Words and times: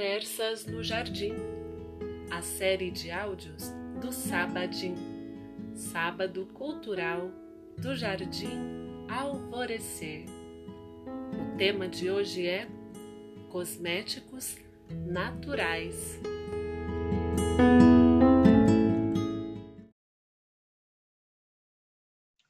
Conversas 0.00 0.64
no 0.64 0.82
Jardim, 0.82 1.34
a 2.30 2.40
série 2.40 2.90
de 2.90 3.10
áudios 3.10 3.68
do 4.00 4.10
Sabadim, 4.10 4.94
Sábado 5.74 6.46
Cultural 6.54 7.30
do 7.76 7.94
Jardim 7.94 9.06
Alvorecer. 9.10 10.24
O 11.38 11.58
tema 11.58 11.86
de 11.86 12.10
hoje 12.10 12.48
é 12.48 12.66
Cosméticos 13.50 14.56
Naturais. 14.88 16.18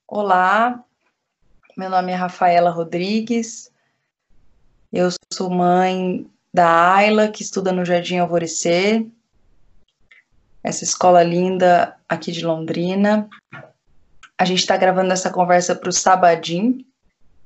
Olá, 0.06 0.84
meu 1.76 1.90
nome 1.90 2.12
é 2.12 2.14
Rafaela 2.14 2.70
Rodrigues, 2.70 3.72
eu 4.92 5.08
sou 5.32 5.50
mãe 5.50 6.30
da 6.52 6.94
Ayla, 6.94 7.28
que 7.28 7.42
estuda 7.42 7.72
no 7.72 7.84
Jardim 7.84 8.18
Alvorecer, 8.18 9.06
essa 10.62 10.84
escola 10.84 11.22
linda 11.22 11.96
aqui 12.08 12.32
de 12.32 12.44
Londrina. 12.44 13.28
A 14.36 14.44
gente 14.44 14.58
está 14.60 14.76
gravando 14.76 15.12
essa 15.12 15.30
conversa 15.30 15.74
para 15.74 15.88
o 15.88 15.92
Sabadim, 15.92 16.84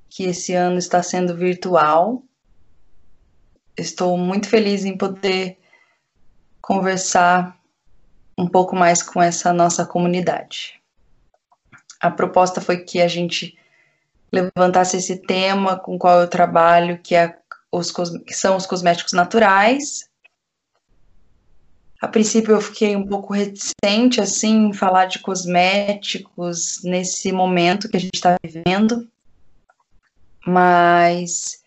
que 0.08 0.24
esse 0.24 0.54
ano 0.54 0.78
está 0.78 1.02
sendo 1.02 1.36
virtual. 1.36 2.22
Estou 3.76 4.16
muito 4.16 4.48
feliz 4.48 4.84
em 4.84 4.96
poder 4.96 5.58
conversar 6.60 7.58
um 8.38 8.48
pouco 8.48 8.74
mais 8.74 9.02
com 9.02 9.22
essa 9.22 9.52
nossa 9.52 9.84
comunidade. 9.84 10.80
A 12.00 12.10
proposta 12.10 12.60
foi 12.60 12.78
que 12.78 13.00
a 13.00 13.08
gente 13.08 13.56
levantasse 14.32 14.96
esse 14.96 15.16
tema 15.16 15.78
com 15.78 15.98
qual 15.98 16.20
eu 16.20 16.28
trabalho, 16.28 16.98
que 16.98 17.14
é 17.14 17.36
os, 17.78 17.90
que 17.90 18.34
são 18.34 18.56
os 18.56 18.66
cosméticos 18.66 19.12
naturais. 19.12 20.08
A 22.00 22.08
princípio 22.08 22.52
eu 22.52 22.60
fiquei 22.60 22.94
um 22.96 23.06
pouco 23.06 23.32
reticente 23.32 24.20
assim 24.20 24.66
em 24.66 24.72
falar 24.72 25.06
de 25.06 25.20
cosméticos 25.20 26.80
nesse 26.84 27.32
momento 27.32 27.88
que 27.88 27.96
a 27.96 28.00
gente 28.00 28.14
está 28.14 28.36
vivendo, 28.42 29.08
mas 30.46 31.62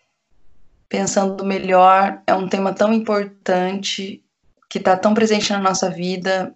pensando 0.88 1.44
melhor, 1.44 2.22
é 2.26 2.34
um 2.34 2.48
tema 2.48 2.72
tão 2.72 2.92
importante 2.92 4.22
que 4.70 4.78
está 4.78 4.96
tão 4.96 5.12
presente 5.12 5.52
na 5.52 5.58
nossa 5.58 5.90
vida 5.90 6.54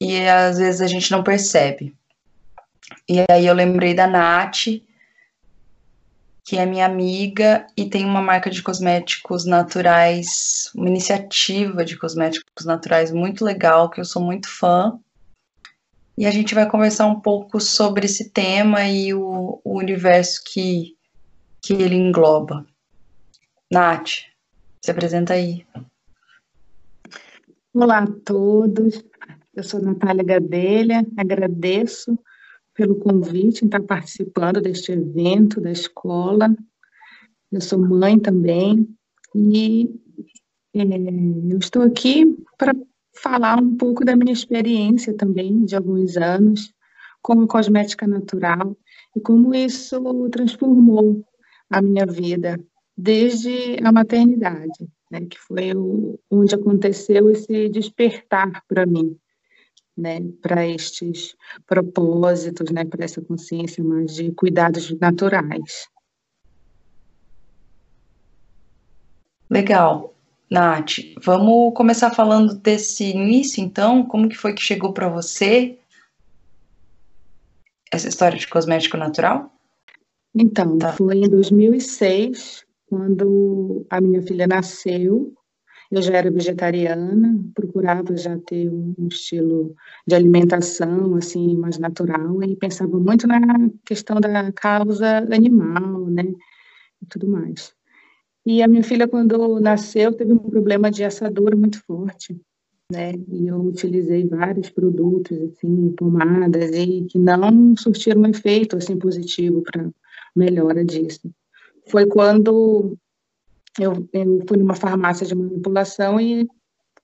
e 0.00 0.26
às 0.26 0.58
vezes 0.58 0.80
a 0.80 0.86
gente 0.86 1.10
não 1.10 1.22
percebe. 1.22 1.94
E 3.08 3.24
aí 3.30 3.46
eu 3.46 3.54
lembrei 3.54 3.94
da 3.94 4.06
Nath, 4.06 4.66
que 6.44 6.56
é 6.56 6.66
minha 6.66 6.86
amiga 6.86 7.66
e 7.76 7.88
tem 7.88 8.04
uma 8.04 8.20
marca 8.20 8.50
de 8.50 8.62
cosméticos 8.62 9.44
naturais, 9.44 10.70
uma 10.74 10.88
iniciativa 10.88 11.84
de 11.84 11.96
cosméticos 11.96 12.66
naturais 12.66 13.12
muito 13.12 13.44
legal, 13.44 13.88
que 13.88 14.00
eu 14.00 14.04
sou 14.04 14.20
muito 14.20 14.48
fã. 14.48 14.98
E 16.18 16.26
a 16.26 16.30
gente 16.30 16.54
vai 16.54 16.68
conversar 16.68 17.06
um 17.06 17.20
pouco 17.20 17.60
sobre 17.60 18.06
esse 18.06 18.30
tema 18.30 18.84
e 18.84 19.14
o, 19.14 19.60
o 19.64 19.78
universo 19.78 20.42
que, 20.44 20.96
que 21.60 21.74
ele 21.74 21.94
engloba. 21.94 22.66
Nath, 23.70 24.26
se 24.80 24.90
apresenta 24.90 25.34
aí. 25.34 25.64
Olá 27.72 28.00
a 28.00 28.06
todos, 28.06 29.02
eu 29.54 29.62
sou 29.62 29.80
Natália 29.80 30.22
Gadelha, 30.22 31.06
agradeço 31.16 32.18
pelo 32.74 32.96
convite 32.96 33.62
em 33.62 33.66
estar 33.66 33.82
participando 33.82 34.60
deste 34.60 34.92
evento 34.92 35.60
da 35.60 35.70
escola. 35.70 36.54
Eu 37.50 37.60
sou 37.60 37.78
mãe 37.78 38.18
também 38.18 38.88
e 39.34 39.90
é, 40.74 40.82
eu 40.82 41.58
estou 41.58 41.82
aqui 41.82 42.36
para 42.56 42.74
falar 43.14 43.60
um 43.60 43.76
pouco 43.76 44.04
da 44.04 44.16
minha 44.16 44.32
experiência 44.32 45.14
também 45.14 45.64
de 45.64 45.76
alguns 45.76 46.16
anos 46.16 46.72
como 47.20 47.46
cosmética 47.46 48.06
natural 48.06 48.76
e 49.14 49.20
como 49.20 49.54
isso 49.54 50.28
transformou 50.30 51.24
a 51.70 51.80
minha 51.80 52.06
vida 52.06 52.58
desde 52.96 53.76
a 53.84 53.92
maternidade, 53.92 54.88
né, 55.10 55.20
que 55.26 55.38
foi 55.38 55.74
o, 55.74 56.18
onde 56.30 56.54
aconteceu 56.54 57.30
esse 57.30 57.68
despertar 57.68 58.62
para 58.66 58.86
mim 58.86 59.16
né, 59.96 60.20
para 60.40 60.66
estes 60.66 61.34
propósitos, 61.66 62.70
né, 62.70 62.84
para 62.84 63.04
essa 63.04 63.20
consciência 63.20 63.82
mais 63.84 64.14
de 64.14 64.32
cuidados 64.32 64.90
naturais. 64.98 65.86
Legal. 69.50 70.14
Nath, 70.50 70.98
vamos 71.22 71.72
começar 71.74 72.10
falando 72.10 72.54
desse 72.54 73.04
início, 73.04 73.62
então, 73.62 74.04
como 74.04 74.28
que 74.28 74.36
foi 74.36 74.52
que 74.52 74.62
chegou 74.62 74.92
para 74.92 75.08
você 75.08 75.78
essa 77.90 78.08
história 78.08 78.38
de 78.38 78.46
cosmético 78.46 78.98
natural? 78.98 79.50
Então, 80.34 80.78
tá. 80.78 80.92
foi 80.92 81.16
em 81.16 81.28
2006, 81.28 82.64
quando 82.86 83.86
a 83.88 84.00
minha 84.00 84.22
filha 84.22 84.46
nasceu, 84.46 85.32
eu 85.92 86.00
já 86.00 86.14
era 86.16 86.30
vegetariana, 86.30 87.38
procurava 87.54 88.16
já 88.16 88.38
ter 88.38 88.66
um 88.70 89.06
estilo 89.08 89.74
de 90.06 90.14
alimentação 90.14 91.14
assim 91.16 91.54
mais 91.56 91.78
natural 91.78 92.42
e 92.42 92.56
pensava 92.56 92.98
muito 92.98 93.26
na 93.26 93.40
questão 93.84 94.18
da 94.18 94.50
causa 94.52 95.18
animal, 95.18 96.06
né, 96.06 96.24
e 97.02 97.06
tudo 97.10 97.28
mais. 97.28 97.74
E 98.46 98.62
a 98.62 98.68
minha 98.68 98.82
filha 98.82 99.06
quando 99.06 99.60
nasceu 99.60 100.12
teve 100.14 100.32
um 100.32 100.38
problema 100.38 100.90
de 100.90 101.04
assadura 101.04 101.54
muito 101.54 101.80
forte, 101.84 102.40
né? 102.90 103.12
E 103.28 103.46
eu 103.46 103.60
utilizei 103.60 104.26
vários 104.26 104.70
produtos 104.70 105.38
assim, 105.42 105.92
pomadas 105.96 106.70
e 106.74 107.04
que 107.04 107.18
não 107.18 107.76
surtiram 107.76 108.22
um 108.22 108.26
efeito 108.26 108.76
assim 108.76 108.98
positivo 108.98 109.62
para 109.62 109.90
melhora 110.34 110.84
disso. 110.84 111.30
Foi 111.88 112.06
quando 112.06 112.96
eu, 113.78 114.08
eu 114.12 114.44
fui 114.46 114.58
numa 114.58 114.74
farmácia 114.74 115.26
de 115.26 115.34
manipulação 115.34 116.20
e 116.20 116.46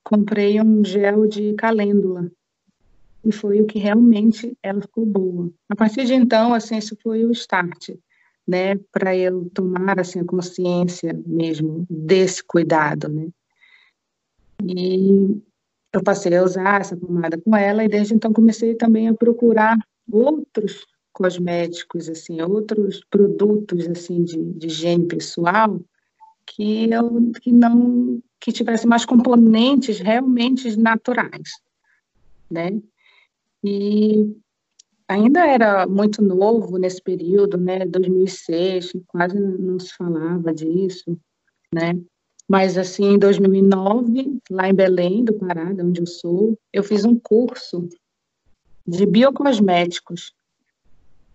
comprei 0.05 0.61
um 0.61 0.85
gel 0.85 1.27
de 1.27 1.55
calêndula. 1.55 2.31
E 3.25 3.33
foi 3.33 3.61
o 3.61 3.67
que 3.67 3.79
realmente 3.79 4.57
ela 4.63 4.81
ficou 4.81 5.05
boa. 5.05 5.51
A 5.69 5.77
partir 5.77 6.05
de 6.05 6.15
então, 6.15 6.55
assim, 6.55 6.79
isso 6.79 6.97
foi 7.03 7.25
o 7.25 7.33
start, 7.33 7.91
né, 8.47 8.77
para 8.93 9.15
eu 9.17 9.51
tomar 9.53 10.01
assim 10.01 10.21
a 10.21 10.25
consciência 10.25 11.19
mesmo 11.27 11.87
desse 11.91 12.43
cuidado, 12.43 13.09
né? 13.09 13.29
E 14.63 15.41
eu 15.93 16.03
passei 16.03 16.35
a 16.37 16.43
usar 16.43 16.81
essa 16.81 16.97
pomada 16.97 17.39
com 17.39 17.57
ela 17.57 17.85
e 17.85 17.89
desde 17.89 18.15
então 18.15 18.33
comecei 18.33 18.75
também 18.75 19.09
a 19.09 19.15
procurar 19.15 19.77
outros 20.11 20.87
cosméticos, 21.13 22.09
assim, 22.09 22.41
outros 22.41 23.05
produtos 23.11 23.87
assim 23.89 24.23
de, 24.23 24.43
de 24.55 24.67
higiene 24.69 25.07
pessoal 25.07 25.81
que, 26.55 26.91
eu, 26.91 27.33
que 27.41 27.53
não 27.53 28.23
que 28.41 28.53
tivesse 28.53 28.87
mais 28.87 29.05
componentes 29.05 29.99
realmente 29.99 30.77
naturais, 30.77 31.51
né? 32.51 32.81
E 33.65 34.37
ainda 35.09 35.47
era 35.47 35.87
muito 35.87 36.23
novo 36.23 36.79
nesse 36.79 37.03
período, 37.03 37.57
né? 37.59 37.85
2006, 37.85 38.93
quase 39.07 39.39
não 39.39 39.79
se 39.79 39.93
falava 39.95 40.55
disso, 40.55 41.19
né? 41.75 42.01
Mas 42.49 42.79
assim, 42.79 43.15
em 43.15 43.19
2009, 43.19 44.41
lá 44.51 44.69
em 44.69 44.75
Belém 44.75 45.25
do 45.25 45.35
Pará, 45.35 45.73
de 45.73 45.83
onde 45.83 46.01
eu 46.01 46.07
sou, 46.07 46.59
eu 46.73 46.83
fiz 46.83 47.05
um 47.05 47.19
curso 47.19 47.89
de 48.87 49.05
biocosméticos. 49.05 50.33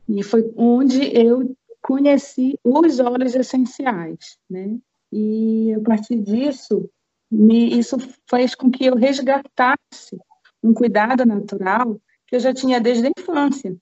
E 0.09 0.23
foi 0.23 0.51
onde 0.55 1.15
eu 1.15 1.55
conheci 1.81 2.57
os 2.63 2.99
óleos 2.99 3.35
essenciais, 3.35 4.37
né? 4.49 4.77
E 5.15 5.71
a 5.75 5.79
partir 5.81 6.19
disso, 6.21 6.89
me, 7.29 7.77
isso 7.77 7.97
fez 8.27 8.55
com 8.55 8.71
que 8.71 8.85
eu 8.85 8.95
resgatasse 8.95 10.17
um 10.63 10.73
cuidado 10.73 11.23
natural 11.23 12.01
que 12.25 12.35
eu 12.35 12.39
já 12.39 12.51
tinha 12.51 12.81
desde 12.81 13.05
a 13.05 13.11
infância. 13.15 13.77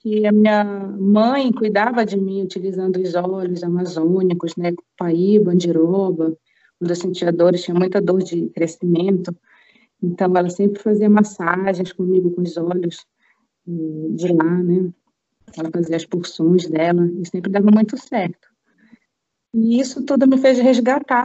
Que 0.00 0.26
a 0.26 0.32
minha 0.32 0.62
mãe 0.62 1.50
cuidava 1.50 2.04
de 2.04 2.20
mim 2.20 2.42
utilizando 2.42 2.96
os 3.00 3.14
óleos 3.14 3.64
amazônicos, 3.64 4.56
né, 4.56 4.74
paíba, 4.98 5.52
andiroba. 5.52 6.36
Quando 6.78 6.90
eu 6.90 6.96
sentia 6.96 7.32
dores, 7.32 7.62
tinha 7.62 7.74
muita 7.74 7.98
dor 7.98 8.22
de 8.22 8.50
crescimento. 8.50 9.34
Então, 10.02 10.36
ela 10.36 10.50
sempre 10.50 10.82
fazia 10.82 11.08
massagens 11.08 11.94
comigo 11.94 12.30
com 12.32 12.42
os 12.42 12.58
olhos 12.58 13.06
eh, 13.66 14.08
de 14.10 14.28
lá, 14.34 14.62
né? 14.62 14.92
Ela 15.56 15.70
fazia 15.70 15.96
as 15.96 16.04
porções 16.04 16.68
dela 16.68 17.06
e 17.06 17.26
sempre 17.26 17.50
dava 17.50 17.70
muito 17.70 17.96
certo. 17.96 18.53
E 19.54 19.78
isso 19.80 20.04
tudo 20.04 20.26
me 20.26 20.36
fez 20.36 20.58
resgatar 20.58 21.24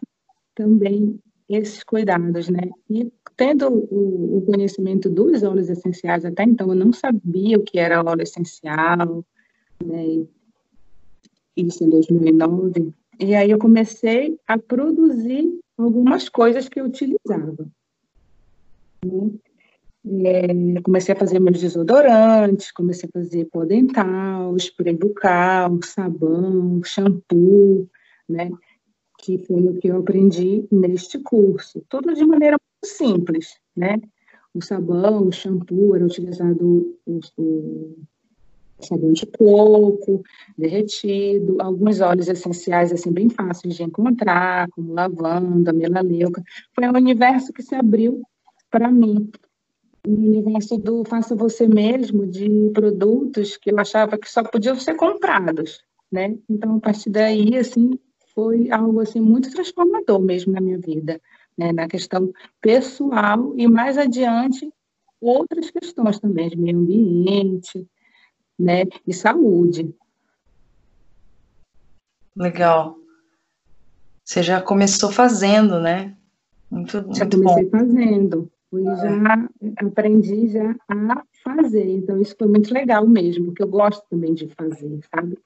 também 0.53 1.19
esses 1.49 1.83
cuidados, 1.83 2.47
né? 2.47 2.69
E 2.87 3.11
tendo 3.35 3.67
o, 3.67 4.37
o, 4.37 4.41
conhecimento 4.43 5.09
dos 5.09 5.41
óleos 5.41 5.67
essenciais 5.67 6.23
até 6.23 6.43
então, 6.43 6.69
eu 6.69 6.75
não 6.75 6.93
sabia 6.93 7.57
o 7.57 7.63
que 7.63 7.79
era 7.79 8.03
óleo 8.03 8.21
essencial, 8.21 9.25
né? 9.83 10.25
Isso 11.57 11.83
em 11.83 11.89
2009. 11.89 12.93
E 13.19 13.33
aí 13.33 13.49
eu 13.49 13.57
comecei 13.57 14.37
a 14.47 14.57
produzir 14.59 15.59
algumas 15.75 16.29
coisas 16.29 16.69
que 16.69 16.79
eu 16.79 16.85
utilizava. 16.85 17.67
Né? 19.03 19.31
É, 20.25 20.81
comecei 20.81 21.13
a 21.15 21.17
fazer 21.17 21.39
meus 21.39 21.59
desodorantes, 21.59 22.71
comecei 22.71 23.09
a 23.09 23.19
fazer 23.19 23.45
pó 23.45 23.65
dental, 23.65 24.55
spray 24.57 24.95
bucal, 24.95 25.79
sabão, 25.83 26.81
shampoo, 26.83 27.89
né? 28.29 28.49
Que 29.17 29.37
foi 29.39 29.61
o 29.67 29.79
que 29.79 29.87
eu 29.87 29.97
aprendi 29.97 30.65
neste 30.71 31.19
curso. 31.19 31.83
Tudo 31.89 32.13
de 32.13 32.25
maneira 32.25 32.57
muito 32.57 32.95
simples, 32.95 33.57
né? 33.75 33.99
O 34.53 34.61
sabão, 34.61 35.27
o 35.27 35.31
shampoo, 35.31 35.95
era 35.95 36.05
utilizado 36.05 36.97
o, 37.05 37.19
o 37.37 37.97
sabão 38.79 39.11
de 39.11 39.25
coco, 39.25 40.23
derretido, 40.57 41.57
alguns 41.59 41.99
óleos 42.01 42.27
essenciais, 42.27 42.91
assim, 42.91 43.11
bem 43.11 43.29
fáceis 43.29 43.75
de 43.75 43.83
encontrar, 43.83 44.69
como 44.71 44.93
lavanda, 44.93 45.73
melaleuca. 45.73 46.43
Foi 46.73 46.87
um 46.87 46.95
universo 46.95 47.53
que 47.53 47.61
se 47.61 47.75
abriu 47.75 48.21
para 48.71 48.91
mim, 48.91 49.29
um 50.07 50.13
universo 50.13 50.77
do 50.77 51.03
faça 51.03 51.35
você 51.35 51.67
mesmo, 51.67 52.25
de 52.25 52.69
produtos 52.73 53.57
que 53.57 53.71
eu 53.71 53.79
achava 53.79 54.17
que 54.17 54.31
só 54.31 54.43
podiam 54.43 54.75
ser 54.75 54.95
comprados, 54.95 55.83
né? 56.11 56.35
Então, 56.49 56.77
a 56.77 56.79
partir 56.79 57.09
daí, 57.09 57.57
assim, 57.57 57.99
foi 58.33 58.71
algo, 58.71 58.99
assim, 58.99 59.19
muito 59.19 59.51
transformador 59.51 60.19
mesmo 60.19 60.53
na 60.53 60.61
minha 60.61 60.77
vida, 60.77 61.19
né? 61.57 61.71
Na 61.71 61.87
questão 61.87 62.31
pessoal 62.61 63.53
e, 63.57 63.67
mais 63.67 63.97
adiante, 63.97 64.71
outras 65.19 65.69
questões 65.69 66.19
também, 66.19 66.49
de 66.49 66.57
meio 66.57 66.77
ambiente, 66.77 67.87
né? 68.57 68.83
E 69.05 69.13
saúde. 69.13 69.93
Legal. 72.35 72.97
Você 74.23 74.43
já 74.43 74.61
começou 74.61 75.11
fazendo, 75.11 75.79
né? 75.79 76.15
Muito, 76.69 76.91
já 77.13 77.25
muito 77.25 77.37
comecei 77.37 77.65
bom. 77.65 77.69
fazendo. 77.71 78.51
Eu 78.71 78.85
já 78.95 79.49
aprendi 79.87 80.49
já 80.49 80.75
a 80.87 81.23
fazer. 81.43 81.89
Então, 81.89 82.21
isso 82.21 82.35
foi 82.37 82.47
muito 82.47 82.71
legal 82.71 83.07
mesmo, 83.07 83.47
porque 83.47 83.63
eu 83.63 83.67
gosto 83.67 84.05
também 84.07 84.33
de 84.35 84.47
fazer, 84.49 84.99
sabe? 85.13 85.39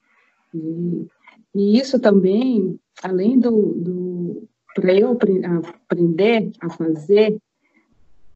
E, 0.53 1.07
e 1.53 1.77
isso 1.77 1.99
também, 1.99 2.79
além 3.01 3.39
do, 3.39 3.73
do 3.73 4.47
para 4.75 4.93
eu 4.93 5.11
aprender 5.11 6.51
a 6.59 6.69
fazer, 6.69 7.37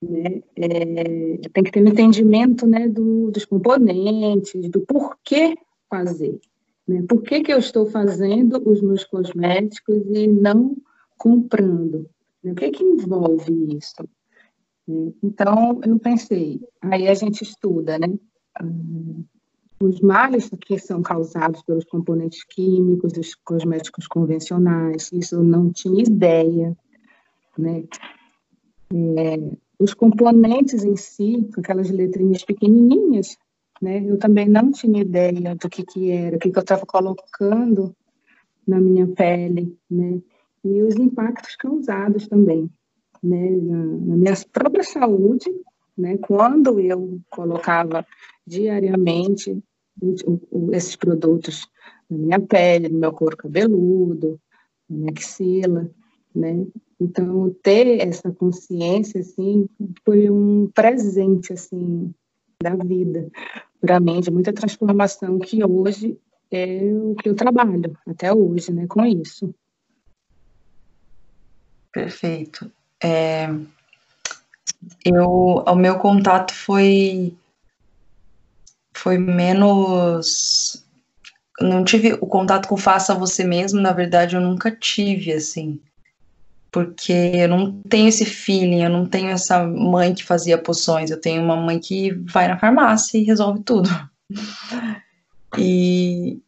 né, 0.02 0.44
é, 0.56 1.38
tem 1.52 1.64
que 1.64 1.72
ter 1.72 1.84
um 1.84 1.88
entendimento 1.88 2.68
né, 2.68 2.88
do, 2.88 3.32
dos 3.32 3.46
componentes, 3.46 4.70
do 4.70 4.82
porquê 4.82 5.56
fazer. 5.90 6.40
Né? 6.88 7.04
Por 7.08 7.24
que, 7.24 7.42
que 7.42 7.52
eu 7.52 7.58
estou 7.58 7.88
fazendo 7.88 8.62
os 8.70 8.82
meus 8.82 9.04
cosméticos 9.04 10.04
e 10.14 10.28
não 10.28 10.78
comprando? 11.18 12.08
Né? 12.44 12.52
O 12.52 12.56
que, 12.56 12.70
que 12.70 12.84
envolve 12.84 13.76
isso? 13.76 14.08
Então, 15.22 15.82
eu 15.84 16.00
pensei, 16.00 16.62
aí 16.82 17.10
a 17.10 17.14
gente 17.14 17.44
estuda, 17.44 18.00
né? 18.00 18.08
Os 19.80 20.02
males 20.02 20.50
que 20.62 20.80
são 20.80 21.02
causados 21.02 21.62
pelos 21.62 21.86
componentes 21.86 22.44
químicos 22.44 23.14
dos 23.14 23.36
cosméticos 23.36 24.08
convencionais, 24.08 25.12
isso 25.12 25.36
eu 25.36 25.44
não 25.44 25.72
tinha 25.72 26.02
ideia, 26.02 26.76
né? 27.58 27.84
É, 28.92 29.38
os 29.80 29.94
componentes 29.94 30.84
em 30.84 30.96
si, 30.96 31.48
aquelas 31.58 31.90
letrinhas 31.92 32.44
pequenininhas, 32.44 33.38
né? 33.82 34.04
Eu 34.04 34.18
também 34.18 34.48
não 34.48 34.72
tinha 34.72 35.02
ideia 35.02 35.56
do 35.56 35.70
que 35.70 35.86
que 35.86 36.10
era, 36.10 36.38
o 36.38 36.40
que 36.40 36.50
que 36.50 36.58
eu 36.58 36.62
estava 36.62 36.86
colocando 36.86 37.96
na 38.68 38.80
minha 38.80 39.08
pele, 39.08 39.78
né? 39.90 40.20
E 40.64 40.82
os 40.82 40.96
impactos 40.96 41.56
causados 41.56 42.28
também 42.28 42.70
né, 43.24 43.50
na, 43.50 43.84
na 43.84 44.16
minha 44.16 44.34
própria 44.52 44.84
saúde, 44.84 45.50
né, 45.98 46.18
quando 46.18 46.80
eu 46.80 47.20
colocava 47.30 48.06
diariamente 48.46 49.58
esses 50.72 50.96
produtos 50.96 51.68
na 52.10 52.18
minha 52.18 52.40
pele, 52.40 52.90
no 52.90 53.00
meu 53.00 53.12
couro 53.12 53.36
cabeludo, 53.36 54.40
na 54.90 54.98
minha 54.98 55.12
axila, 55.12 55.90
né? 56.34 56.66
Então, 57.00 57.56
ter 57.62 58.00
essa 58.08 58.32
consciência, 58.32 59.22
assim, 59.22 59.68
foi 60.04 60.30
um 60.30 60.70
presente, 60.74 61.54
assim, 61.54 62.14
da 62.62 62.76
vida 62.76 63.30
para 63.80 64.00
mim, 64.00 64.20
de 64.20 64.32
muita 64.32 64.52
transformação 64.52 65.38
que 65.40 65.64
hoje 65.64 66.18
é 66.52 66.92
o 66.94 67.16
que 67.16 67.30
eu 67.30 67.36
trabalho, 67.36 67.96
até 68.08 68.34
hoje, 68.34 68.72
né, 68.72 68.88
com 68.88 69.06
isso. 69.06 69.54
Perfeito. 71.92 72.72
É, 73.04 73.48
eu, 75.04 75.64
o 75.66 75.76
meu 75.76 75.98
contato 76.00 76.54
foi 76.54 77.36
foi 78.94 79.18
menos 79.18 80.84
não 81.60 81.84
tive 81.84 82.14
o 82.14 82.28
contato 82.28 82.68
com 82.68 82.78
faça 82.78 83.16
você 83.16 83.44
mesmo, 83.44 83.82
na 83.82 83.92
verdade 83.92 84.36
eu 84.36 84.42
nunca 84.42 84.72
tive 84.72 85.34
assim. 85.34 85.80
Porque 86.72 87.12
eu 87.12 87.48
não 87.48 87.82
tenho 87.90 88.10
esse 88.10 88.26
feeling, 88.26 88.84
eu 88.84 88.90
não 88.90 89.06
tenho 89.06 89.30
essa 89.30 89.66
mãe 89.66 90.14
que 90.14 90.24
fazia 90.24 90.58
poções, 90.58 91.10
eu 91.10 91.20
tenho 91.20 91.42
uma 91.42 91.56
mãe 91.56 91.80
que 91.80 92.12
vai 92.12 92.48
na 92.48 92.60
farmácia 92.60 93.18
e 93.18 93.24
resolve 93.24 93.62
tudo. 93.64 93.90
E 95.58 96.42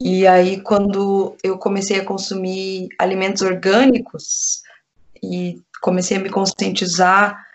e 0.00 0.26
aí 0.26 0.60
quando 0.60 1.36
eu 1.42 1.56
comecei 1.56 2.00
a 2.00 2.04
consumir 2.04 2.88
alimentos 2.98 3.40
orgânicos, 3.42 4.62
e 5.22 5.60
comecei 5.80 6.16
a 6.16 6.20
me 6.20 6.30
conscientizar 6.30 7.46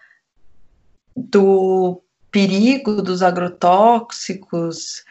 do 1.15 2.01
perigo 2.31 3.01
dos 3.01 3.21
agrotóxicos. 3.21 5.03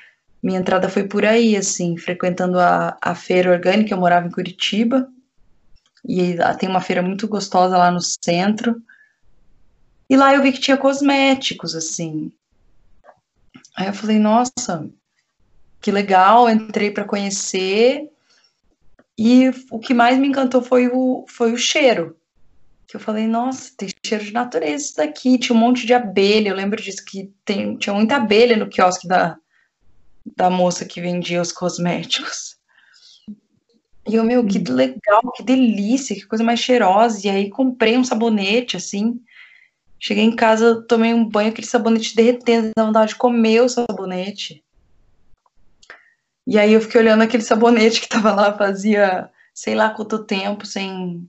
Minha 0.42 0.60
entrada 0.60 0.88
foi 0.88 1.04
por 1.04 1.24
aí, 1.24 1.56
assim, 1.56 1.96
frequentando 1.96 2.58
a, 2.58 2.96
a 3.00 3.14
feira 3.14 3.52
orgânica. 3.52 3.94
Eu 3.94 3.98
morava 3.98 4.26
em 4.26 4.30
Curitiba 4.30 5.08
e 6.04 6.36
tem 6.58 6.68
uma 6.68 6.80
feira 6.80 7.02
muito 7.02 7.28
gostosa 7.28 7.76
lá 7.76 7.90
no 7.90 8.00
centro. 8.00 8.82
E 10.10 10.16
lá 10.16 10.34
eu 10.34 10.42
vi 10.42 10.52
que 10.52 10.60
tinha 10.60 10.76
cosméticos, 10.76 11.74
assim. 11.74 12.32
Aí 13.76 13.86
eu 13.86 13.94
falei, 13.94 14.18
nossa, 14.18 14.88
que 15.80 15.90
legal, 15.90 16.50
entrei 16.50 16.90
para 16.90 17.04
conhecer. 17.04 18.10
E 19.16 19.50
o 19.70 19.78
que 19.78 19.94
mais 19.94 20.18
me 20.18 20.26
encantou 20.26 20.60
foi 20.60 20.88
o, 20.88 21.24
foi 21.28 21.52
o 21.52 21.58
cheiro 21.58 22.16
que 22.92 22.96
eu 22.96 23.00
falei, 23.00 23.26
nossa, 23.26 23.72
tem 23.74 23.88
cheiro 24.04 24.22
de 24.22 24.34
natureza 24.34 24.84
isso 24.84 24.96
daqui, 24.98 25.38
tinha 25.38 25.56
um 25.56 25.58
monte 25.58 25.86
de 25.86 25.94
abelha, 25.94 26.50
eu 26.50 26.54
lembro 26.54 26.80
disso, 26.80 27.02
que 27.02 27.32
tem, 27.42 27.74
tinha 27.78 27.94
muita 27.94 28.16
abelha 28.16 28.54
no 28.54 28.68
quiosque 28.68 29.08
da, 29.08 29.38
da 30.36 30.50
moça 30.50 30.84
que 30.84 31.00
vendia 31.00 31.40
os 31.40 31.52
cosméticos. 31.52 32.58
E 34.06 34.14
eu, 34.14 34.22
meu, 34.22 34.46
que 34.46 34.58
hum. 34.58 34.74
legal, 34.74 35.22
que 35.34 35.42
delícia, 35.42 36.14
que 36.14 36.26
coisa 36.26 36.44
mais 36.44 36.60
cheirosa. 36.60 37.26
E 37.26 37.30
aí 37.30 37.48
comprei 37.48 37.96
um 37.96 38.04
sabonete, 38.04 38.76
assim. 38.76 39.18
Cheguei 39.98 40.24
em 40.24 40.36
casa, 40.36 40.84
tomei 40.86 41.14
um 41.14 41.26
banho, 41.26 41.48
aquele 41.48 41.66
sabonete 41.66 42.14
derretendo, 42.14 42.72
dá 42.76 42.84
vontade 42.84 43.12
de 43.12 43.16
comer 43.16 43.62
o 43.62 43.70
sabonete. 43.70 44.62
E 46.46 46.58
aí 46.58 46.74
eu 46.74 46.80
fiquei 46.82 47.00
olhando 47.00 47.22
aquele 47.22 47.42
sabonete 47.42 48.02
que 48.02 48.08
tava 48.08 48.34
lá, 48.34 48.52
fazia 48.52 49.30
sei 49.54 49.74
lá 49.74 49.88
quanto 49.88 50.24
tempo, 50.24 50.66
sem 50.66 51.26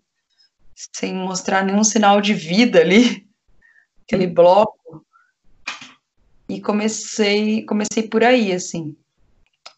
sem 0.76 1.14
mostrar 1.14 1.64
nenhum 1.64 1.84
sinal 1.84 2.22
de 2.22 2.34
vida 2.34 2.80
ali, 2.80 3.28
aquele 4.06 4.28
bloco. 4.28 5.06
E 6.50 6.60
comecei, 6.60 7.64
comecei 7.66 8.04
por 8.04 8.24
aí, 8.24 8.52
assim, 8.52 8.96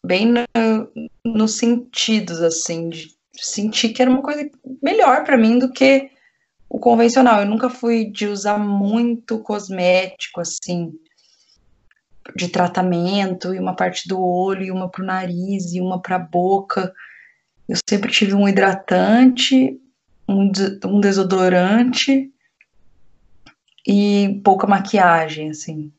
bem 0.04 0.26
no, 0.26 0.44
nos 1.24 1.58
sentidos, 1.58 2.42
assim, 2.42 2.90
de 2.90 3.16
sentir 3.34 3.90
que 3.90 4.02
era 4.02 4.12
uma 4.12 4.22
coisa 4.22 4.50
melhor 4.82 5.24
para 5.24 5.38
mim 5.38 5.60
do 5.60 5.72
que 5.72 6.10
o 6.70 6.80
convencional. 6.80 7.40
Eu 7.40 7.46
nunca 7.46 7.70
fui 7.70 8.06
de 8.06 8.28
usar 8.28 8.58
muito 8.58 9.40
cosmético, 9.40 10.42
assim, 10.42 10.94
de 12.36 12.50
tratamento, 12.50 13.54
e 13.54 13.60
uma 13.60 13.76
parte 13.76 14.08
do 14.08 14.20
olho, 14.20 14.64
e 14.64 14.72
uma 14.72 14.90
pro 14.90 15.06
nariz, 15.06 15.74
e 15.74 15.80
uma 15.80 16.02
pra 16.02 16.18
boca. 16.18 16.94
Eu 17.68 17.78
sempre 17.88 18.12
tive 18.12 18.34
um 18.34 18.48
hidratante, 18.48 19.80
um, 20.28 20.52
um 20.86 21.00
desodorante 21.00 22.32
e 23.88 24.42
pouca 24.44 24.66
maquiagem, 24.66 25.50
assim, 25.50 25.92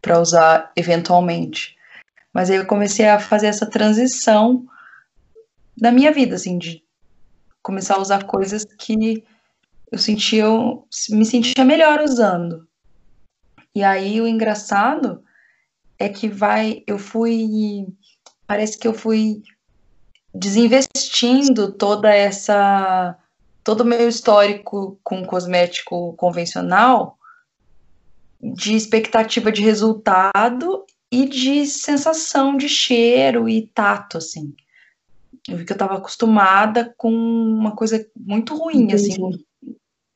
para 0.00 0.20
usar 0.20 0.72
eventualmente. 0.76 1.76
Mas 2.32 2.50
aí 2.50 2.56
eu 2.56 2.66
comecei 2.66 3.08
a 3.08 3.20
fazer 3.20 3.46
essa 3.46 3.66
transição 3.66 4.66
na 5.80 5.92
minha 5.92 6.12
vida, 6.12 6.34
assim, 6.34 6.58
de 6.58 6.82
começar 7.62 7.96
a 7.96 8.00
usar 8.00 8.24
coisas 8.24 8.64
que 8.64 9.24
eu 9.90 9.98
sentia, 9.98 10.44
eu 10.44 10.88
me 11.10 11.24
sentia 11.24 11.64
melhor 11.64 12.00
usando. 12.00 12.66
E 13.74 13.82
aí 13.84 14.20
o 14.20 14.26
engraçado 14.26 15.22
é 15.98 16.08
que 16.08 16.28
vai, 16.28 16.82
eu 16.86 16.98
fui, 16.98 17.86
parece 18.46 18.78
que 18.78 18.88
eu 18.88 18.92
fui 18.92 19.42
desinvestindo 20.34 21.72
toda 21.72 22.12
essa 22.12 23.16
todo 23.64 23.82
o 23.82 23.84
meu 23.84 24.08
histórico 24.08 24.98
com 25.02 25.24
cosmético 25.24 26.14
convencional 26.14 27.18
de 28.40 28.74
expectativa 28.74 29.52
de 29.52 29.62
resultado 29.62 30.84
e 31.10 31.28
de 31.28 31.66
sensação 31.66 32.56
de 32.56 32.68
cheiro 32.68 33.48
e 33.48 33.68
tato, 33.68 34.18
assim. 34.18 34.52
Eu 35.48 35.56
vi 35.56 35.64
que 35.64 35.72
eu 35.72 35.76
estava 35.76 35.96
acostumada 35.96 36.92
com 36.96 37.12
uma 37.12 37.76
coisa 37.76 38.04
muito 38.16 38.56
ruim, 38.56 38.84
Entendi. 38.84 38.94
assim, 38.94 39.44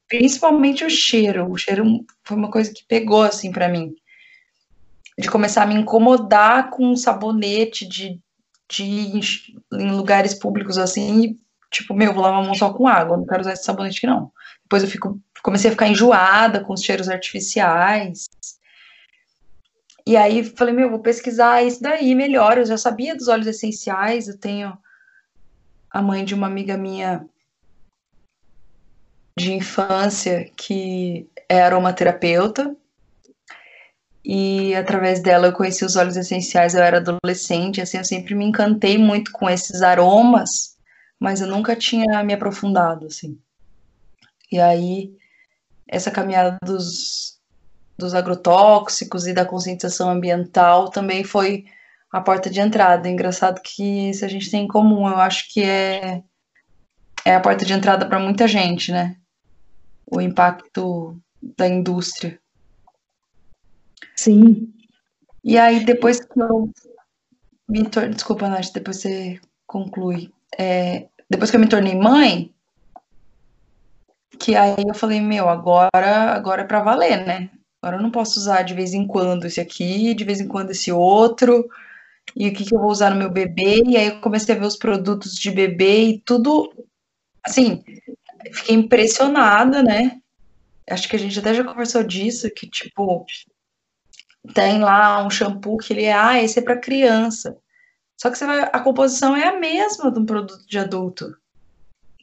principalmente 0.08 0.84
o 0.84 0.90
cheiro. 0.90 1.50
O 1.50 1.56
cheiro 1.56 2.04
foi 2.24 2.36
uma 2.36 2.50
coisa 2.50 2.72
que 2.72 2.84
pegou, 2.84 3.22
assim, 3.22 3.52
para 3.52 3.68
mim. 3.68 3.94
De 5.18 5.30
começar 5.30 5.62
a 5.62 5.66
me 5.66 5.74
incomodar 5.74 6.70
com 6.70 6.96
sabonete 6.96 7.86
de, 7.86 8.20
de 8.68 9.54
em 9.72 9.90
lugares 9.92 10.34
públicos, 10.34 10.78
assim, 10.78 11.36
tipo, 11.76 11.94
meu, 11.94 12.12
vou 12.12 12.22
lavar 12.22 12.40
a 12.40 12.44
mão 12.44 12.54
só 12.54 12.72
com 12.72 12.86
água, 12.86 13.16
não 13.16 13.26
quero 13.26 13.40
usar 13.40 13.52
esse 13.52 13.64
sabonete 13.64 13.98
aqui, 13.98 14.06
não. 14.06 14.32
Depois 14.62 14.82
eu 14.82 14.88
fico, 14.88 15.20
comecei 15.42 15.68
a 15.68 15.72
ficar 15.72 15.88
enjoada 15.88 16.60
com 16.60 16.72
os 16.72 16.82
cheiros 16.82 17.08
artificiais. 17.08 18.26
E 20.06 20.16
aí 20.16 20.44
falei, 20.44 20.74
meu, 20.74 20.90
vou 20.90 21.00
pesquisar 21.00 21.62
isso 21.62 21.82
daí 21.82 22.14
melhor. 22.14 22.58
Eu 22.58 22.66
já 22.66 22.78
sabia 22.78 23.14
dos 23.14 23.28
óleos 23.28 23.46
essenciais, 23.46 24.28
eu 24.28 24.38
tenho 24.38 24.76
a 25.90 26.02
mãe 26.02 26.24
de 26.24 26.34
uma 26.34 26.46
amiga 26.46 26.76
minha 26.76 27.26
de 29.38 29.52
infância 29.52 30.50
que 30.56 31.28
é 31.48 31.62
aromaterapeuta. 31.62 32.74
E 34.24 34.74
através 34.74 35.20
dela 35.20 35.46
eu 35.46 35.52
conheci 35.52 35.84
os 35.84 35.94
óleos 35.94 36.16
essenciais, 36.16 36.74
eu 36.74 36.82
era 36.82 36.96
adolescente, 36.96 37.80
assim, 37.80 37.98
eu 37.98 38.04
sempre 38.04 38.34
me 38.34 38.44
encantei 38.44 38.98
muito 38.98 39.30
com 39.30 39.48
esses 39.48 39.82
aromas, 39.82 40.75
mas 41.18 41.40
eu 41.40 41.46
nunca 41.46 41.74
tinha 41.74 42.22
me 42.22 42.34
aprofundado, 42.34 43.06
assim. 43.06 43.38
E 44.50 44.60
aí, 44.60 45.16
essa 45.88 46.10
caminhada 46.10 46.56
dos, 46.62 47.38
dos 47.98 48.14
agrotóxicos 48.14 49.26
e 49.26 49.32
da 49.32 49.44
conscientização 49.44 50.10
ambiental 50.10 50.90
também 50.90 51.24
foi 51.24 51.64
a 52.12 52.20
porta 52.20 52.48
de 52.50 52.60
entrada. 52.60 53.08
É 53.08 53.12
engraçado 53.12 53.60
que 53.62 54.10
isso 54.10 54.24
a 54.24 54.28
gente 54.28 54.50
tem 54.50 54.64
em 54.64 54.68
comum, 54.68 55.08
eu 55.08 55.16
acho 55.16 55.52
que 55.52 55.62
é, 55.62 56.22
é 57.24 57.34
a 57.34 57.40
porta 57.40 57.64
de 57.64 57.72
entrada 57.72 58.06
para 58.06 58.18
muita 58.18 58.46
gente, 58.46 58.92
né? 58.92 59.16
O 60.06 60.20
impacto 60.20 61.20
da 61.56 61.66
indústria. 61.66 62.38
Sim. 64.14 64.72
E 65.44 65.58
aí, 65.58 65.84
depois 65.84 66.20
que 66.20 66.40
eu 66.40 66.70
me. 67.68 67.82
Desculpa, 68.12 68.48
Nath, 68.48 68.72
depois 68.72 69.00
você 69.00 69.40
conclui. 69.66 70.32
É, 70.58 71.06
depois 71.28 71.50
que 71.50 71.56
eu 71.56 71.60
me 71.60 71.68
tornei 71.68 71.94
mãe, 71.94 72.52
que 74.38 74.54
aí 74.54 74.84
eu 74.86 74.94
falei, 74.94 75.20
meu, 75.20 75.48
agora, 75.48 76.32
agora 76.34 76.62
é 76.62 76.64
para 76.64 76.82
valer, 76.82 77.24
né? 77.26 77.50
Agora 77.80 77.98
eu 77.98 78.02
não 78.02 78.10
posso 78.10 78.38
usar 78.38 78.62
de 78.62 78.74
vez 78.74 78.94
em 78.94 79.06
quando 79.06 79.46
esse 79.46 79.60
aqui, 79.60 80.14
de 80.14 80.24
vez 80.24 80.40
em 80.40 80.48
quando 80.48 80.70
esse 80.70 80.90
outro 80.90 81.68
e 82.34 82.48
o 82.48 82.52
que, 82.52 82.64
que 82.64 82.74
eu 82.74 82.80
vou 82.80 82.90
usar 82.90 83.10
no 83.10 83.16
meu 83.16 83.30
bebê, 83.30 83.82
e 83.86 83.96
aí 83.96 84.08
eu 84.08 84.20
comecei 84.20 84.54
a 84.54 84.58
ver 84.58 84.66
os 84.66 84.76
produtos 84.76 85.34
de 85.34 85.50
bebê 85.50 86.08
e 86.08 86.18
tudo, 86.20 86.72
assim, 87.42 87.84
fiquei 88.52 88.74
impressionada, 88.74 89.82
né? 89.82 90.20
Acho 90.88 91.08
que 91.08 91.16
a 91.16 91.18
gente 91.18 91.38
até 91.38 91.54
já 91.54 91.64
conversou 91.64 92.02
disso, 92.02 92.50
que, 92.50 92.68
tipo, 92.68 93.24
tem 94.54 94.80
lá 94.80 95.24
um 95.24 95.30
shampoo 95.30 95.78
que 95.78 95.92
ele 95.92 96.04
é, 96.04 96.12
ah, 96.12 96.42
esse 96.42 96.58
é 96.58 96.62
para 96.62 96.78
criança. 96.78 97.56
Só 98.16 98.30
que 98.30 98.44
vai, 98.44 98.60
a 98.60 98.80
composição 98.80 99.36
é 99.36 99.46
a 99.48 99.58
mesma 99.58 100.10
de 100.10 100.18
um 100.18 100.26
produto 100.26 100.66
de 100.66 100.78
adulto. 100.78 101.36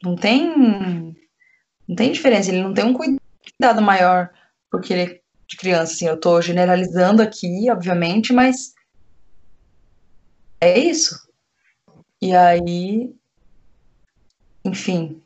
Não 0.02 0.16
tem, 0.16 1.16
não 1.88 1.96
tem 1.96 2.12
diferença, 2.12 2.50
ele 2.50 2.62
não 2.62 2.74
tem 2.74 2.84
um 2.84 2.94
cuidado 2.94 3.80
maior 3.80 4.30
porque 4.70 4.92
ele 4.92 5.02
é 5.02 5.20
de 5.46 5.56
criança, 5.56 5.92
assim, 5.92 6.06
eu 6.06 6.18
tô 6.18 6.40
generalizando 6.40 7.22
aqui, 7.22 7.70
obviamente, 7.70 8.32
mas 8.32 8.74
é 10.60 10.78
isso. 10.78 11.28
E 12.20 12.34
aí, 12.34 13.14
enfim, 14.64 15.22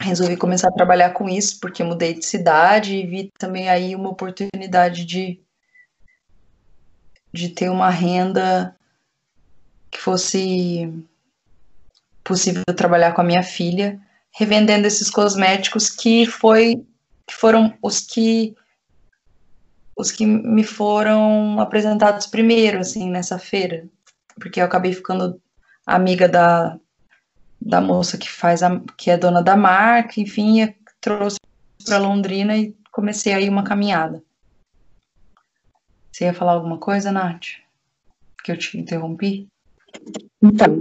resolvi 0.00 0.36
começar 0.36 0.68
a 0.68 0.72
trabalhar 0.72 1.10
com 1.10 1.28
isso 1.28 1.58
porque 1.60 1.82
mudei 1.82 2.14
de 2.14 2.24
cidade 2.24 2.94
e 2.94 3.06
vi 3.06 3.32
também 3.38 3.68
aí 3.68 3.96
uma 3.96 4.10
oportunidade 4.10 5.04
de 5.04 5.40
de 7.32 7.50
ter 7.50 7.68
uma 7.68 7.90
renda 7.90 8.77
que 9.90 9.98
fosse 9.98 10.92
possível 12.22 12.62
trabalhar 12.76 13.12
com 13.12 13.20
a 13.20 13.24
minha 13.24 13.42
filha, 13.42 14.00
revendendo 14.32 14.86
esses 14.86 15.10
cosméticos 15.10 15.90
que 15.90 16.26
foi 16.26 16.84
que 17.26 17.34
foram 17.34 17.76
os 17.82 18.00
que 18.00 18.54
os 19.96 20.10
que 20.10 20.24
me 20.24 20.64
foram 20.64 21.60
apresentados 21.60 22.26
primeiro 22.26 22.78
assim 22.78 23.10
nessa 23.10 23.38
feira 23.38 23.88
porque 24.38 24.60
eu 24.60 24.64
acabei 24.64 24.92
ficando 24.92 25.40
amiga 25.86 26.28
da, 26.28 26.78
da 27.60 27.80
moça 27.80 28.16
que 28.16 28.30
faz 28.30 28.62
a, 28.62 28.80
que 28.96 29.10
é 29.10 29.16
dona 29.16 29.42
da 29.42 29.56
marca, 29.56 30.20
enfim, 30.20 30.74
trouxe 31.00 31.38
para 31.84 31.98
Londrina 31.98 32.56
e 32.56 32.76
comecei 32.90 33.32
aí 33.32 33.48
uma 33.48 33.64
caminhada. 33.64 34.22
Você 36.12 36.24
ia 36.24 36.34
falar 36.34 36.52
alguma 36.52 36.78
coisa, 36.78 37.12
Nath? 37.12 37.46
Que 38.42 38.52
eu 38.52 38.56
te 38.56 38.78
interrompi? 38.78 39.48
Então, 40.42 40.78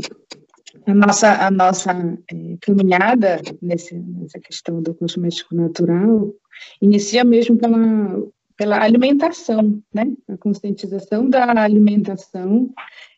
a 0.85 0.93
nossa, 0.93 1.45
a 1.45 1.51
nossa 1.51 1.91
é, 1.91 2.57
caminhada 2.61 3.41
nesse, 3.61 3.95
nessa 3.95 4.39
questão 4.39 4.81
do 4.81 4.93
cosmético 4.93 5.55
natural 5.55 6.33
inicia 6.81 7.23
mesmo 7.23 7.57
pela, 7.57 8.23
pela 8.55 8.81
alimentação, 8.81 9.81
né? 9.93 10.11
A 10.29 10.37
conscientização 10.37 11.29
da 11.29 11.61
alimentação 11.61 12.69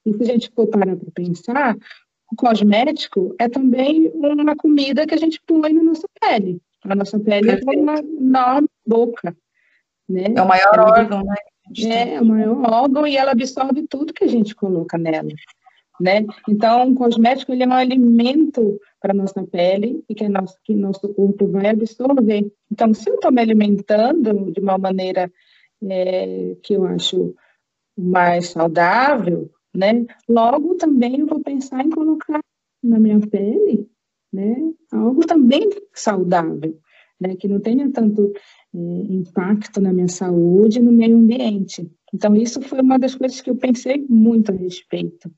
e 0.05 0.13
se 0.13 0.23
a 0.23 0.25
gente 0.25 0.51
for 0.55 0.67
parar 0.67 0.95
para 0.95 1.11
pensar, 1.13 1.77
o 2.31 2.35
cosmético 2.35 3.35
é 3.39 3.47
também 3.47 4.11
uma 4.13 4.55
comida 4.55 5.05
que 5.05 5.13
a 5.13 5.17
gente 5.17 5.41
põe 5.45 5.73
na 5.73 5.83
nossa 5.83 6.07
pele. 6.19 6.61
A 6.83 6.95
nossa 6.95 7.19
pele 7.19 7.51
é 7.51 7.59
uma 7.81 7.99
enorme 7.99 8.69
boca. 8.85 9.35
Né? 10.07 10.33
É 10.35 10.41
o 10.41 10.47
maior 10.47 10.79
órgão, 10.79 11.23
né? 11.23 11.35
É 12.15 12.19
o 12.19 12.25
maior 12.25 12.57
órgão 12.67 13.05
e 13.05 13.15
ela 13.15 13.31
absorve 13.31 13.85
tudo 13.87 14.13
que 14.13 14.23
a 14.23 14.27
gente 14.27 14.55
coloca 14.55 14.97
nela. 14.97 15.29
Né? 15.99 16.25
Então, 16.47 16.91
o 16.91 16.95
cosmético 16.95 17.51
ele 17.51 17.63
é 17.63 17.67
um 17.67 17.73
alimento 17.73 18.79
para 19.01 19.13
nossa 19.13 19.43
pele 19.45 20.01
e 20.07 20.15
que, 20.15 20.29
nosso, 20.29 20.57
que 20.63 20.73
nosso 20.73 21.13
corpo 21.13 21.47
vai 21.47 21.67
absorver. 21.67 22.49
Então, 22.71 22.93
se 22.93 23.09
eu 23.09 23.15
estou 23.15 23.31
me 23.31 23.41
alimentando 23.41 24.51
de 24.51 24.61
uma 24.61 24.77
maneira 24.77 25.29
é, 25.83 26.55
que 26.63 26.73
eu 26.73 26.85
acho 26.85 27.35
mais 27.97 28.49
saudável, 28.49 29.51
né? 29.75 30.05
Logo 30.27 30.75
também 30.75 31.19
eu 31.19 31.27
vou 31.27 31.41
pensar 31.41 31.85
em 31.85 31.89
colocar 31.89 32.39
na 32.81 32.99
minha 32.99 33.19
pele, 33.19 33.87
né? 34.31 34.55
Algo 34.91 35.25
também 35.25 35.69
saudável, 35.93 36.79
né? 37.19 37.35
Que 37.35 37.47
não 37.47 37.59
tenha 37.59 37.91
tanto 37.91 38.31
é, 38.73 38.77
impacto 38.77 39.81
na 39.81 39.91
minha 39.91 40.07
saúde 40.07 40.79
e 40.79 40.81
no 40.81 40.91
meio 40.91 41.17
ambiente. 41.17 41.89
Então 42.13 42.35
isso 42.35 42.61
foi 42.61 42.81
uma 42.81 42.97
das 42.97 43.15
coisas 43.15 43.41
que 43.41 43.49
eu 43.49 43.55
pensei 43.55 44.05
muito 44.09 44.51
a 44.51 44.55
respeito, 44.55 45.31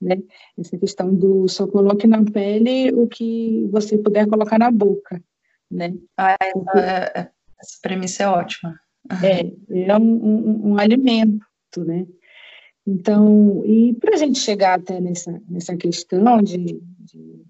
né? 0.00 0.16
Essa 0.58 0.78
questão 0.78 1.14
do 1.14 1.46
só 1.48 1.66
coloque 1.66 2.06
na 2.06 2.24
pele 2.24 2.92
o 2.92 3.06
que 3.06 3.68
você 3.70 3.98
puder 3.98 4.26
colocar 4.26 4.58
na 4.58 4.70
boca, 4.70 5.22
né? 5.70 5.94
Ah, 6.16 6.36
essa, 6.40 6.80
é, 6.80 7.30
essa 7.60 7.78
premissa 7.82 8.22
é 8.22 8.28
ótima. 8.28 8.80
É, 9.22 9.86
é 9.86 9.96
um, 9.96 10.24
um, 10.24 10.70
um 10.70 10.78
alimento, 10.78 11.84
né? 11.84 12.06
Então, 12.86 13.62
e 13.64 13.94
para 13.94 14.14
a 14.14 14.18
gente 14.18 14.38
chegar 14.38 14.78
até 14.78 15.00
nessa, 15.00 15.40
nessa 15.48 15.76
questão 15.76 16.42
de, 16.42 16.80
de, 16.98 17.42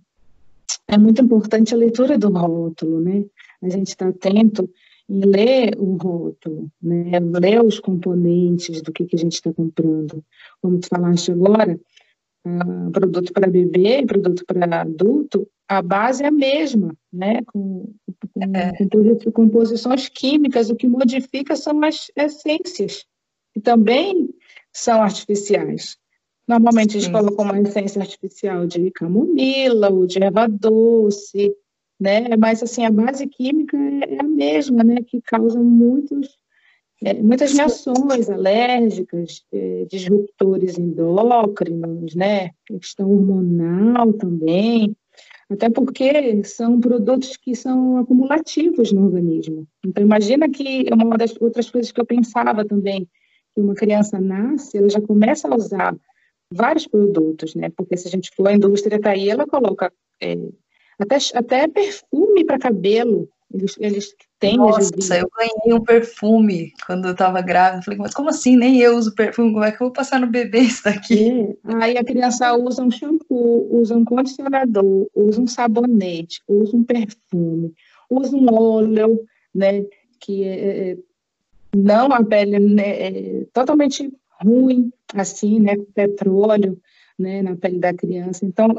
É 0.88 0.98
muito 0.98 1.22
importante 1.22 1.72
a 1.72 1.78
leitura 1.78 2.18
do 2.18 2.30
rótulo, 2.30 3.00
né? 3.00 3.24
A 3.62 3.68
gente 3.68 3.88
está 3.88 4.08
atento 4.08 4.68
em 5.08 5.20
ler 5.20 5.74
o 5.78 5.96
rótulo, 5.96 6.70
né? 6.82 7.18
Ler 7.20 7.62
os 7.62 7.78
componentes 7.78 8.82
do 8.82 8.92
que, 8.92 9.04
que 9.04 9.16
a 9.16 9.18
gente 9.18 9.34
está 9.34 9.52
comprando. 9.52 10.24
Como 10.60 10.78
tu 10.78 10.88
falaste 10.88 11.30
agora, 11.30 11.78
uh, 12.46 12.90
produto 12.90 13.32
para 13.32 13.50
bebê 13.50 14.00
e 14.00 14.06
produto 14.06 14.44
para 14.46 14.80
adulto, 14.80 15.48
a 15.68 15.80
base 15.80 16.24
é 16.24 16.26
a 16.26 16.32
mesma, 16.32 16.94
né? 17.12 17.42
Com, 17.46 17.92
com, 18.34 18.56
é. 18.56 18.72
com 19.24 19.32
composições 19.32 20.08
químicas, 20.08 20.68
o 20.68 20.74
que 20.74 20.88
modifica 20.88 21.54
são 21.54 21.82
as 21.84 22.10
essências. 22.16 23.04
E 23.54 23.60
também 23.60 24.28
são 24.72 25.02
artificiais. 25.02 25.96
Normalmente 26.46 26.96
a 26.96 27.00
gente 27.00 27.12
coloca 27.12 27.42
uma 27.42 27.60
essência 27.60 28.02
artificial 28.02 28.66
de 28.66 28.90
camomila 28.90 29.88
ou 29.90 30.06
de 30.06 30.20
erva 30.20 30.48
doce, 30.48 31.54
né? 32.00 32.36
Mas 32.36 32.62
assim 32.62 32.84
a 32.84 32.90
base 32.90 33.26
química 33.28 33.76
é, 33.76 34.14
é 34.14 34.20
a 34.20 34.24
mesma, 34.24 34.82
né? 34.82 34.96
Que 35.06 35.20
causa 35.22 35.60
muitos, 35.60 36.36
é, 37.04 37.14
muitas 37.14 37.52
reações 37.52 38.28
alérgicas, 38.28 39.42
é, 39.52 39.86
disruptores 39.86 40.78
endócrinos, 40.78 42.14
né? 42.14 42.50
Questão 42.66 43.10
hormonal 43.10 44.12
também. 44.12 44.94
Até 45.48 45.68
porque 45.68 46.44
são 46.44 46.78
produtos 46.78 47.36
que 47.36 47.56
são 47.56 47.96
acumulativos 47.96 48.92
no 48.92 49.06
organismo. 49.06 49.66
Então, 49.84 50.04
imagina 50.04 50.48
que 50.48 50.84
uma 50.92 51.16
das 51.16 51.34
outras 51.40 51.68
coisas 51.68 51.90
que 51.90 52.00
eu 52.00 52.06
pensava 52.06 52.64
também, 52.64 53.08
que 53.54 53.60
uma 53.60 53.74
criança 53.74 54.20
nasce, 54.20 54.78
ela 54.78 54.88
já 54.88 55.00
começa 55.00 55.48
a 55.48 55.56
usar 55.56 55.96
vários 56.52 56.86
produtos, 56.86 57.54
né? 57.54 57.70
Porque 57.70 57.96
se 57.96 58.08
a 58.08 58.10
gente 58.10 58.30
for, 58.36 58.48
a 58.48 58.54
indústria 58.54 58.96
está 58.96 59.10
aí, 59.10 59.28
ela 59.28 59.46
coloca 59.46 59.92
é, 60.22 60.36
até, 60.98 61.16
até 61.34 61.66
perfume 61.66 62.44
para 62.44 62.58
cabelo, 62.58 63.28
eles, 63.52 63.76
eles 63.80 64.14
têm. 64.38 64.56
Nossa, 64.56 65.18
eu 65.18 65.28
ganhei 65.36 65.74
um 65.74 65.82
perfume 65.82 66.72
quando 66.86 67.06
eu 67.06 67.12
estava 67.12 67.42
grávida. 67.42 67.82
Falei, 67.82 67.98
mas 67.98 68.14
como 68.14 68.28
assim? 68.30 68.56
Nem 68.56 68.80
eu 68.80 68.96
uso 68.96 69.14
perfume, 69.14 69.52
como 69.52 69.64
é 69.64 69.72
que 69.72 69.82
eu 69.82 69.86
vou 69.86 69.92
passar 69.92 70.20
no 70.20 70.28
bebê 70.28 70.60
isso 70.62 70.84
daqui? 70.84 71.56
Aí 71.64 71.98
a 71.98 72.04
criança 72.04 72.54
usa 72.56 72.82
um 72.82 72.90
shampoo, 72.90 73.68
usa 73.76 73.96
um 73.96 74.04
condicionador, 74.04 75.08
usa 75.14 75.40
um 75.40 75.46
sabonete, 75.46 76.40
usa 76.46 76.76
um 76.76 76.84
perfume, 76.84 77.74
usa 78.08 78.36
um 78.36 78.46
óleo, 78.52 79.24
né? 79.54 79.84
Que 80.20 80.44
é, 80.44 80.98
não 81.74 82.12
a 82.12 82.24
pele 82.24 82.58
né, 82.58 82.88
é 82.88 83.44
totalmente 83.52 84.12
ruim, 84.40 84.92
assim, 85.14 85.58
né? 85.58 85.76
Petróleo, 85.92 86.80
né? 87.18 87.42
Na 87.42 87.56
pele 87.56 87.80
da 87.80 87.92
criança. 87.92 88.46
Então, 88.46 88.76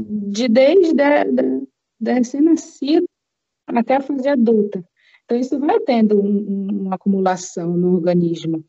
de 0.00 0.48
desde 0.48 1.00
a, 1.00 1.22
da, 1.22 1.42
da 2.00 2.12
recém-nascido 2.14 3.06
até 3.80 3.96
a 3.96 4.00
fase 4.00 4.28
adulta. 4.28 4.84
Então, 5.24 5.38
isso 5.38 5.58
vai 5.58 5.80
tendo 5.80 6.20
um, 6.20 6.82
uma 6.82 6.94
acumulação 6.94 7.76
no 7.76 7.94
organismo, 7.94 8.64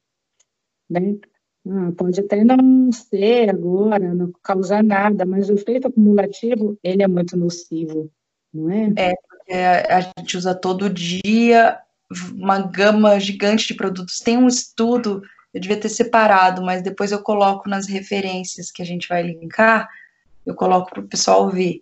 né? 0.90 1.16
Ah, 1.68 1.92
pode 1.98 2.20
até 2.20 2.44
não 2.44 2.92
ser 2.92 3.50
agora, 3.50 4.14
não 4.14 4.32
causar 4.44 4.84
nada, 4.84 5.26
mas 5.26 5.50
o 5.50 5.54
efeito 5.54 5.88
acumulativo, 5.88 6.78
ele 6.84 7.04
é 7.04 7.08
muito 7.08 7.38
nocivo, 7.38 8.12
não 8.54 8.70
é? 8.70 8.94
É, 8.98 9.14
porque 9.16 9.54
a 9.54 10.02
gente 10.02 10.38
usa 10.38 10.54
todo 10.54 10.90
dia 10.90 11.80
uma 12.34 12.62
gama 12.62 13.20
gigante 13.20 13.68
de 13.68 13.74
produtos. 13.74 14.20
Tem 14.20 14.38
um 14.38 14.48
estudo, 14.48 15.22
eu 15.54 15.62
devia 15.62 15.80
ter 15.80 15.90
separado, 15.90 16.62
mas 16.62 16.82
depois 16.82 17.12
eu 17.12 17.22
coloco 17.22 17.70
nas 17.70 17.88
referências 17.88 18.72
que 18.72 18.82
a 18.82 18.86
gente 18.86 19.08
vai 19.08 19.24
linkar, 19.24 19.90
eu 20.46 20.56
coloco 20.56 20.90
para 20.90 21.02
o 21.02 21.08
pessoal 21.08 21.50
ver, 21.50 21.82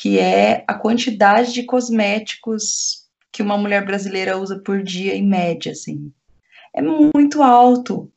que 0.00 0.18
é 0.18 0.64
a 0.66 0.72
quantidade 0.72 1.52
de 1.52 1.62
cosméticos 1.62 3.04
que 3.30 3.42
uma 3.42 3.58
mulher 3.58 3.84
brasileira 3.84 4.38
usa 4.38 4.58
por 4.58 4.82
dia, 4.82 5.14
em 5.14 5.22
média, 5.22 5.72
assim. 5.72 6.10
É 6.72 6.80
muito 6.80 7.42
alto. 7.42 8.10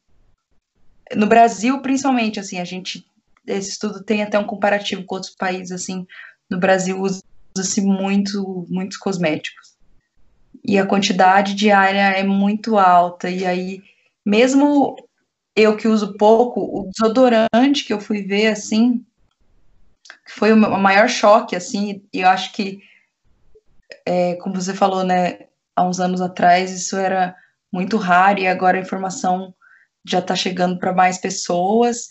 No 1.13 1.27
Brasil, 1.27 1.81
principalmente, 1.81 2.39
assim, 2.39 2.57
a 2.57 2.63
gente, 2.63 3.05
esse 3.45 3.71
estudo 3.71 4.01
tem 4.01 4.23
até 4.23 4.39
um 4.39 4.45
comparativo 4.45 5.03
com 5.03 5.15
outros 5.15 5.35
países, 5.35 5.73
assim, 5.73 6.07
no 6.49 6.57
Brasil 6.57 7.01
usa-se 7.01 7.81
muito, 7.81 8.65
muitos 8.69 8.95
cosméticos. 8.95 9.73
E 10.65 10.79
a 10.79 10.85
quantidade 10.85 11.53
diária 11.53 12.17
é 12.17 12.23
muito 12.23 12.77
alta, 12.77 13.29
e 13.29 13.45
aí, 13.45 13.83
mesmo 14.25 14.95
eu 15.53 15.75
que 15.75 15.89
uso 15.89 16.13
pouco, 16.13 16.61
o 16.61 16.89
desodorante 16.89 17.83
que 17.85 17.91
eu 17.91 17.99
fui 17.99 18.21
ver, 18.21 18.47
assim, 18.47 19.05
foi 20.27 20.53
o 20.53 20.57
maior 20.57 21.07
choque, 21.07 21.55
assim, 21.55 22.03
e 22.13 22.21
eu 22.21 22.29
acho 22.29 22.53
que, 22.53 22.81
é, 24.05 24.35
como 24.35 24.55
você 24.55 24.73
falou, 24.73 25.03
né, 25.03 25.47
há 25.75 25.83
uns 25.83 25.99
anos 25.99 26.21
atrás, 26.21 26.71
isso 26.71 26.97
era 26.97 27.35
muito 27.71 27.97
raro, 27.97 28.39
e 28.39 28.47
agora 28.47 28.77
a 28.77 28.81
informação 28.81 29.53
já 30.05 30.19
está 30.19 30.35
chegando 30.35 30.77
para 30.77 30.93
mais 30.93 31.17
pessoas, 31.17 32.07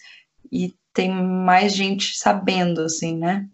e 0.51 0.75
tem 0.93 1.11
mais 1.11 1.75
gente 1.75 2.19
sabendo, 2.19 2.83
assim, 2.83 3.17
né, 3.17 3.49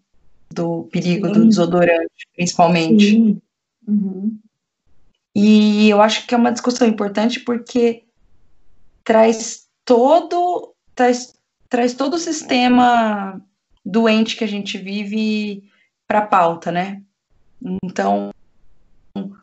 do 0.50 0.88
perigo 0.90 1.28
Sim. 1.28 1.32
do 1.32 1.46
desodorante, 1.46 2.28
principalmente. 2.34 3.10
Sim. 3.10 3.42
Uhum. 3.86 4.38
E 5.34 5.88
eu 5.88 6.02
acho 6.02 6.26
que 6.26 6.34
é 6.34 6.38
uma 6.38 6.52
discussão 6.52 6.86
importante 6.86 7.40
porque 7.40 8.04
traz 9.04 9.66
todo 9.84 10.74
traz, 10.94 11.34
traz 11.68 11.94
todo 11.94 12.14
o 12.14 12.18
sistema 12.18 13.40
doente 13.88 14.36
que 14.36 14.44
a 14.44 14.48
gente 14.48 14.76
vive 14.76 15.64
para 16.06 16.26
pauta, 16.26 16.70
né? 16.70 17.02
Então, 17.82 18.30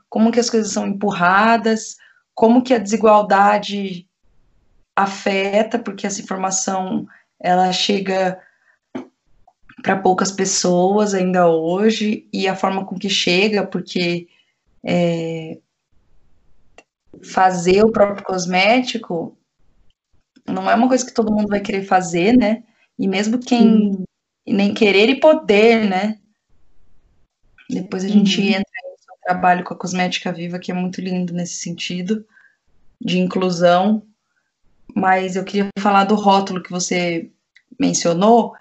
como 0.08 0.32
que 0.32 0.40
as 0.40 0.50
coisas 0.50 0.72
são 0.72 0.86
empurradas, 0.86 1.98
como 2.34 2.62
que 2.62 2.74
a 2.74 2.78
desigualdade 2.78 4.08
afeta, 4.96 5.80
porque 5.80 6.06
essa 6.06 6.22
informação 6.22 7.08
ela 7.40 7.74
chega 7.74 8.40
para 9.82 9.98
poucas 9.98 10.32
pessoas 10.32 11.14
ainda 11.14 11.50
hoje, 11.50 12.28
e 12.32 12.48
a 12.48 12.56
forma 12.56 12.86
com 12.86 12.98
que 12.98 13.10
chega, 13.10 13.66
porque 13.66 14.28
é, 14.86 15.60
fazer 17.24 17.84
o 17.84 17.92
próprio 17.92 18.24
cosmético 18.24 19.38
não 20.48 20.70
é 20.70 20.76
uma 20.76 20.88
coisa 20.88 21.06
que 21.06 21.14
todo 21.14 21.34
mundo 21.34 21.48
vai 21.48 21.60
querer 21.60 21.84
fazer, 21.84 22.38
né? 22.38 22.64
E 22.98 23.08
mesmo 23.08 23.40
quem 23.40 24.06
e 24.46 24.54
nem 24.54 24.74
querer 24.74 25.10
e 25.10 25.20
poder, 25.20 25.90
né? 25.90 26.20
Depois 27.70 28.04
a 28.04 28.08
gente 28.08 28.40
uhum. 28.40 28.48
entra 28.48 28.62
no 28.62 29.18
trabalho 29.24 29.64
com 29.64 29.74
a 29.74 29.78
cosmética 29.78 30.32
viva, 30.32 30.60
que 30.60 30.72
é 30.72 30.76
muito 30.76 31.02
lindo 31.02 31.34
nesse 31.34 31.56
sentido, 31.56 32.26
de 33.02 33.18
inclusão. 33.18 34.04
Mas 34.96 35.36
eu 35.36 35.44
queria 35.44 35.68
falar 35.80 36.06
do 36.06 36.16
rótulo 36.16 36.62
que 36.62 36.72
você 36.72 37.32
mencionou, 37.80 38.54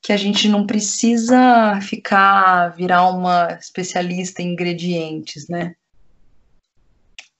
que 0.00 0.12
a 0.12 0.16
gente 0.16 0.48
não 0.48 0.66
precisa 0.66 1.80
ficar, 1.80 2.68
virar 2.70 3.08
uma 3.10 3.52
especialista 3.52 4.42
em 4.42 4.52
ingredientes, 4.52 5.48
né? 5.48 5.74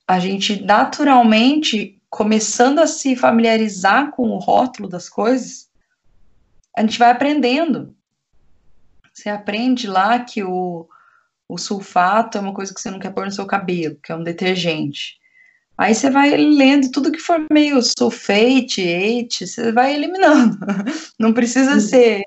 A 0.07 0.19
gente 0.19 0.61
naturalmente, 0.61 2.01
começando 2.09 2.79
a 2.79 2.87
se 2.87 3.15
familiarizar 3.15 4.11
com 4.11 4.29
o 4.29 4.37
rótulo 4.37 4.87
das 4.87 5.09
coisas, 5.09 5.69
a 6.75 6.81
gente 6.81 6.99
vai 6.99 7.11
aprendendo. 7.11 7.92
Você 9.13 9.29
aprende 9.29 9.87
lá 9.87 10.19
que 10.19 10.43
o, 10.43 10.87
o 11.47 11.57
sulfato 11.57 12.37
é 12.37 12.41
uma 12.41 12.53
coisa 12.53 12.73
que 12.73 12.81
você 12.81 12.89
não 12.89 12.99
quer 12.99 13.13
pôr 13.13 13.25
no 13.25 13.31
seu 13.31 13.45
cabelo, 13.45 13.97
que 14.03 14.11
é 14.11 14.15
um 14.15 14.23
detergente. 14.23 15.19
Aí 15.77 15.93
você 15.93 16.09
vai 16.09 16.35
lendo 16.35 16.91
tudo 16.91 17.11
que 17.11 17.19
for 17.19 17.45
meio 17.51 17.81
sulfate, 17.81 18.81
ate, 18.81 19.47
você 19.47 19.71
vai 19.71 19.93
eliminando. 19.93 20.57
Não 21.19 21.33
precisa 21.33 21.79
ser, 21.79 22.21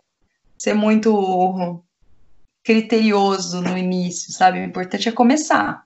ser 0.59 0.75
muito 0.75 1.83
criterioso 2.65 3.61
no 3.63 3.79
início, 3.79 4.33
sabe? 4.33 4.59
O 4.59 4.65
importante 4.65 5.09
é 5.09 5.13
começar. 5.13 5.85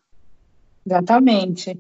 Exatamente. 0.87 1.79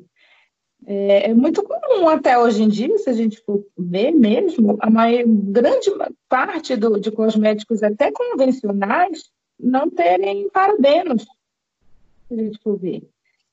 É, 0.86 1.30
é, 1.30 1.34
muito 1.34 1.62
comum 2.00 2.08
até 2.08 2.38
hoje 2.38 2.62
em 2.62 2.68
dia, 2.68 2.96
se 2.98 3.10
a 3.10 3.12
gente 3.12 3.40
for 3.40 3.64
ver 3.78 4.12
mesmo, 4.12 4.76
a 4.80 4.88
maior, 4.88 5.24
grande 5.26 5.90
parte 6.28 6.74
do, 6.76 6.98
de 6.98 7.10
cosméticos 7.10 7.82
até 7.82 8.10
convencionais 8.10 9.30
não 9.58 9.90
terem 9.90 10.48
parabenos, 10.48 11.26
se 12.28 12.34
a 12.34 12.36
gente 12.36 12.58
for 12.62 12.78
ver. 12.78 13.06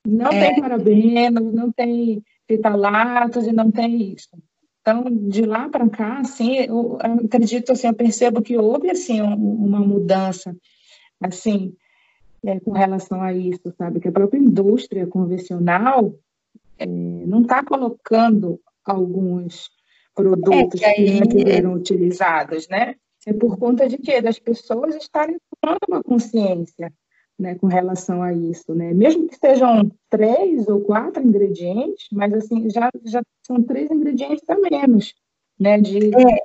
Não 0.06 0.32
é. 0.32 0.54
tem 0.54 0.62
parabenos, 0.62 1.54
não 1.54 1.72
tem 1.72 2.24
fitalatos 2.48 3.46
e 3.46 3.52
não 3.52 3.70
tem 3.70 4.14
isso. 4.14 4.30
Então, 4.82 5.04
de 5.04 5.42
lá 5.42 5.68
para 5.68 5.90
cá, 5.90 6.20
assim, 6.20 6.60
eu 6.60 6.98
acredito, 7.02 7.74
assim, 7.74 7.88
eu 7.88 7.94
percebo 7.94 8.42
que 8.42 8.58
houve, 8.58 8.90
assim, 8.90 9.20
uma 9.22 9.82
mudança, 9.82 10.56
assim, 11.22 11.76
é, 12.46 12.58
com 12.62 12.72
relação 12.72 13.22
a 13.22 13.34
isso, 13.34 13.74
sabe? 13.78 14.00
Que 14.00 14.08
a 14.08 14.14
própria 14.14 14.40
indústria 14.40 15.06
convencional, 15.06 16.16
é, 16.78 16.86
não 16.86 17.42
está 17.42 17.64
colocando 17.64 18.60
alguns 18.86 19.70
produtos 20.16 20.82
é 20.82 20.94
que, 20.94 21.02
aí... 21.02 21.28
que 21.28 21.50
eram 21.50 21.74
utilizados, 21.74 22.68
né? 22.68 22.96
É 23.26 23.34
por 23.34 23.58
conta 23.58 23.88
de 23.88 23.98
quê? 23.98 24.22
Das 24.22 24.40
pessoas 24.40 24.96
estarem 24.96 25.38
tomando 25.62 25.80
uma 25.88 26.02
consciência 26.02 26.92
né, 27.38 27.56
com 27.56 27.68
relação 27.68 28.24
a 28.24 28.34
isso, 28.34 28.74
né? 28.74 28.94
Mesmo 28.94 29.28
que 29.28 29.36
sejam 29.36 29.92
três 30.10 30.68
ou 30.68 30.82
quatro 30.82 31.22
ingredientes, 31.22 32.08
mas 32.12 32.34
assim, 32.34 32.70
já, 32.70 32.90
já 33.06 33.22
são 33.46 33.62
três 33.62 33.92
ingredientes 33.92 34.50
a 34.50 34.56
menos, 34.56 35.14
né? 35.60 35.80
De 35.80 36.08
é, 36.16 36.38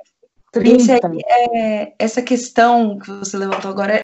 30. 0.51 0.99
É, 1.25 1.95
essa 1.97 2.21
questão 2.21 2.99
que 2.99 3.09
você 3.09 3.37
levantou 3.37 3.71
agora 3.71 4.02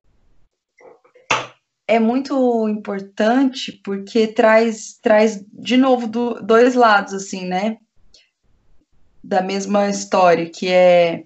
é 1.90 2.00
muito 2.00 2.70
importante 2.70 3.72
porque 3.84 4.28
traz, 4.28 5.00
traz 5.02 5.44
de 5.52 5.76
novo 5.76 6.06
do, 6.06 6.36
dois 6.36 6.76
lados, 6.76 7.16
assim, 7.16 7.46
né? 7.46 7.78
Da 9.24 9.42
mesma 9.42 9.90
história, 9.90 10.48
que 10.48 10.68
é 10.68 11.24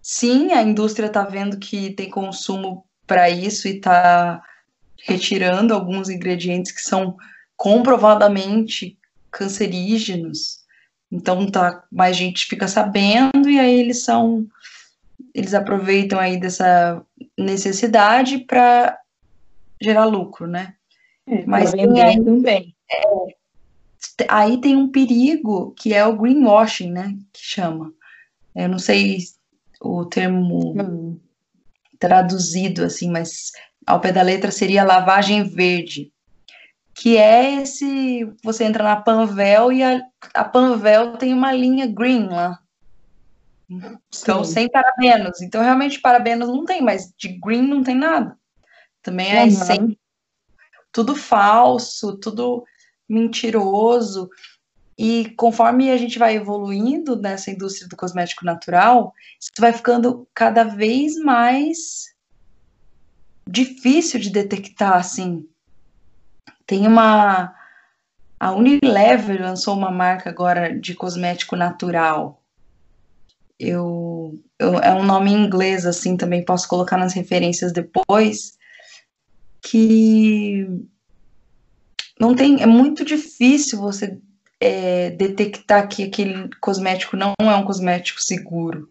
sim, 0.00 0.52
a 0.52 0.62
indústria 0.62 1.08
está 1.08 1.24
vendo 1.24 1.58
que 1.58 1.90
tem 1.90 2.08
consumo 2.08 2.86
para 3.04 3.28
isso 3.28 3.66
e 3.66 3.78
está 3.78 4.40
retirando 5.04 5.74
alguns 5.74 6.08
ingredientes 6.08 6.70
que 6.70 6.82
são 6.82 7.16
comprovadamente 7.56 8.96
cancerígenos. 9.28 10.60
Então 11.10 11.50
tá, 11.50 11.82
mais 11.90 12.16
gente 12.16 12.46
fica 12.46 12.68
sabendo 12.68 13.48
e 13.48 13.58
aí 13.58 13.80
eles 13.80 14.04
são 14.04 14.46
eles 15.34 15.52
aproveitam 15.52 16.18
aí 16.20 16.38
dessa 16.38 17.02
necessidade 17.36 18.38
para 18.38 18.98
gerar 19.80 20.04
lucro, 20.04 20.46
né? 20.46 20.74
É, 21.26 21.44
Mas 21.44 21.72
tem 21.72 22.02
aí, 22.02 22.24
também. 22.24 22.74
É, 22.90 23.36
aí 24.28 24.60
tem 24.60 24.76
um 24.76 24.88
perigo 24.88 25.72
que 25.76 25.92
é 25.92 26.04
o 26.06 26.16
greenwashing, 26.16 26.90
né? 26.90 27.16
Que 27.32 27.40
chama. 27.42 27.92
Eu 28.54 28.68
não 28.68 28.78
sei 28.78 29.18
o 29.80 30.04
termo 30.04 30.72
hum. 30.80 31.20
traduzido 31.98 32.84
assim, 32.84 33.10
mas 33.10 33.52
ao 33.86 34.00
pé 34.00 34.12
da 34.12 34.22
letra 34.22 34.50
seria 34.50 34.84
lavagem 34.84 35.44
verde, 35.44 36.12
que 36.94 37.16
é 37.18 37.60
esse, 37.60 38.24
você 38.42 38.64
entra 38.64 38.82
na 38.82 38.96
Panvel 38.96 39.70
e 39.70 39.82
a, 39.82 40.00
a 40.32 40.44
Panvel 40.44 41.16
tem 41.18 41.34
uma 41.34 41.52
linha 41.52 41.86
green 41.86 42.28
lá. 42.28 42.58
Então, 43.68 44.44
Sim. 44.44 44.52
sem 44.52 44.68
parabenos. 44.70 45.42
Então, 45.42 45.62
realmente, 45.62 46.00
parabenos 46.00 46.48
não 46.48 46.64
tem, 46.64 46.80
mas 46.80 47.12
de 47.18 47.28
green 47.28 47.62
não 47.62 47.82
tem 47.82 47.96
nada. 47.96 48.38
Também 49.06 49.32
é 49.32 49.44
uhum. 49.44 49.50
sem, 49.52 49.98
tudo 50.90 51.14
falso, 51.14 52.16
tudo 52.16 52.64
mentiroso. 53.08 54.28
E 54.98 55.32
conforme 55.36 55.92
a 55.92 55.96
gente 55.96 56.18
vai 56.18 56.34
evoluindo 56.34 57.14
nessa 57.14 57.52
indústria 57.52 57.86
do 57.86 57.96
cosmético 57.96 58.44
natural, 58.44 59.14
isso 59.40 59.52
vai 59.60 59.72
ficando 59.72 60.26
cada 60.34 60.64
vez 60.64 61.14
mais 61.18 62.12
difícil 63.48 64.18
de 64.18 64.28
detectar, 64.28 64.94
assim. 64.94 65.48
Tem 66.66 66.84
uma 66.84 67.54
a 68.40 68.52
Unilever 68.52 69.40
lançou 69.40 69.76
uma 69.76 69.92
marca 69.92 70.30
agora 70.30 70.76
de 70.76 70.96
cosmético 70.96 71.54
natural. 71.54 72.42
Eu, 73.56 74.36
eu, 74.58 74.80
é 74.80 74.92
um 74.92 75.04
nome 75.04 75.30
em 75.30 75.44
inglês 75.44 75.86
assim, 75.86 76.16
também 76.16 76.44
posso 76.44 76.66
colocar 76.66 76.96
nas 76.96 77.14
referências 77.14 77.72
depois, 77.72 78.58
que 79.60 80.66
não 82.18 82.34
tem, 82.34 82.62
é 82.62 82.66
muito 82.66 83.04
difícil 83.04 83.78
você 83.78 84.18
é, 84.60 85.10
detectar 85.10 85.88
que 85.88 86.02
aquele 86.02 86.48
cosmético 86.60 87.16
não 87.16 87.34
é 87.38 87.56
um 87.56 87.64
cosmético 87.64 88.22
seguro. 88.22 88.90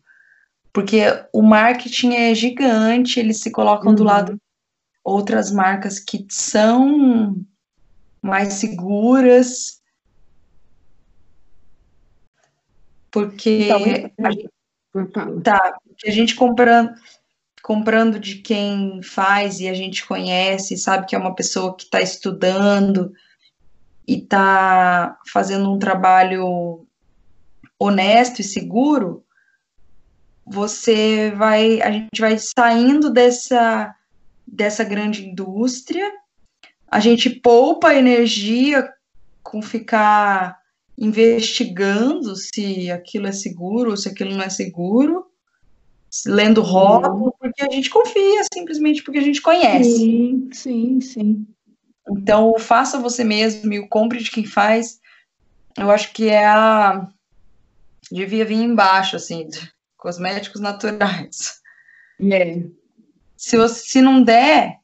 Porque 0.72 1.02
o 1.32 1.42
marketing 1.42 2.14
é 2.14 2.36
gigante, 2.36 3.20
eles 3.20 3.40
se 3.40 3.50
colocam 3.50 3.90
uhum. 3.90 3.96
do 3.96 4.04
lado 4.04 4.42
outras 5.04 5.52
marcas 5.52 6.00
que 6.00 6.26
são 6.30 7.36
mais 8.22 8.56
seguras. 8.56 9.82
Porque 13.12 13.66
então, 13.66 13.78
a 14.26 14.32
gente, 14.32 14.52
tá, 15.44 15.78
a 16.06 16.12
gente 16.12 16.36
comprando 16.36 16.94
comprando 17.66 18.20
de 18.20 18.36
quem 18.36 19.02
faz 19.02 19.60
e 19.60 19.68
a 19.68 19.74
gente 19.74 20.06
conhece, 20.06 20.78
sabe 20.78 21.08
que 21.08 21.16
é 21.16 21.18
uma 21.18 21.34
pessoa 21.34 21.76
que 21.76 21.86
está 21.86 22.00
estudando 22.00 23.12
e 24.08 24.20
está 24.20 25.18
fazendo 25.34 25.74
um 25.74 25.80
trabalho 25.80 26.86
honesto 27.80 28.40
e 28.40 28.44
seguro, 28.44 29.26
você 30.46 31.32
vai, 31.32 31.82
a 31.82 31.92
gente 31.92 32.22
vai 32.22 32.38
saindo 32.38 33.12
dessa 33.12 33.96
dessa 34.46 34.84
grande 34.84 35.28
indústria, 35.28 36.08
a 36.88 37.00
gente 37.00 37.32
poupa 37.32 37.96
energia 37.96 38.88
com 39.42 39.60
ficar 39.60 40.56
investigando 40.96 42.36
se 42.36 42.92
aquilo 42.92 43.26
é 43.26 43.32
seguro 43.32 43.90
ou 43.90 43.98
se 43.98 44.08
aquilo 44.08 44.36
não 44.36 44.44
é 44.44 44.50
seguro, 44.50 45.26
lendo 46.26 46.62
rótulo, 46.62 47.34
porque 47.40 47.64
a 47.64 47.70
gente 47.70 47.90
confia, 47.90 48.44
simplesmente 48.54 49.04
porque 49.04 49.20
a 49.20 49.24
gente 49.24 49.42
conhece. 49.42 49.98
Sim, 49.98 50.50
sim, 50.52 51.02
sim. 51.02 51.48
Então, 52.10 52.52
o 52.52 52.60
faça 52.60 53.00
você 53.00 53.24
mesmo 53.24 53.74
e 53.74 53.80
o 53.80 53.90
compre 53.90 54.22
de 54.24 54.30
quem 54.30 54.46
faz, 54.46 55.00
eu 55.78 55.90
acho 55.90 56.14
que 56.14 56.30
é 56.30 56.46
a. 56.46 57.08
Devia 58.12 58.46
vir 58.46 58.62
embaixo, 58.62 59.16
assim, 59.16 59.48
cosméticos 59.98 60.62
naturais. 60.62 61.60
É. 62.32 62.64
Se, 63.36 63.58
você, 63.58 63.88
se 63.88 64.02
não 64.02 64.24
der 64.24 64.80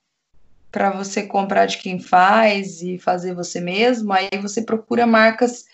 para 0.72 0.90
você 0.90 1.24
comprar 1.24 1.68
de 1.68 1.78
quem 1.78 2.00
faz 2.00 2.82
e 2.82 2.98
fazer 2.98 3.36
você 3.36 3.60
mesmo, 3.62 4.12
aí 4.12 4.30
você 4.42 4.64
procura 4.64 5.06
marcas 5.06 5.66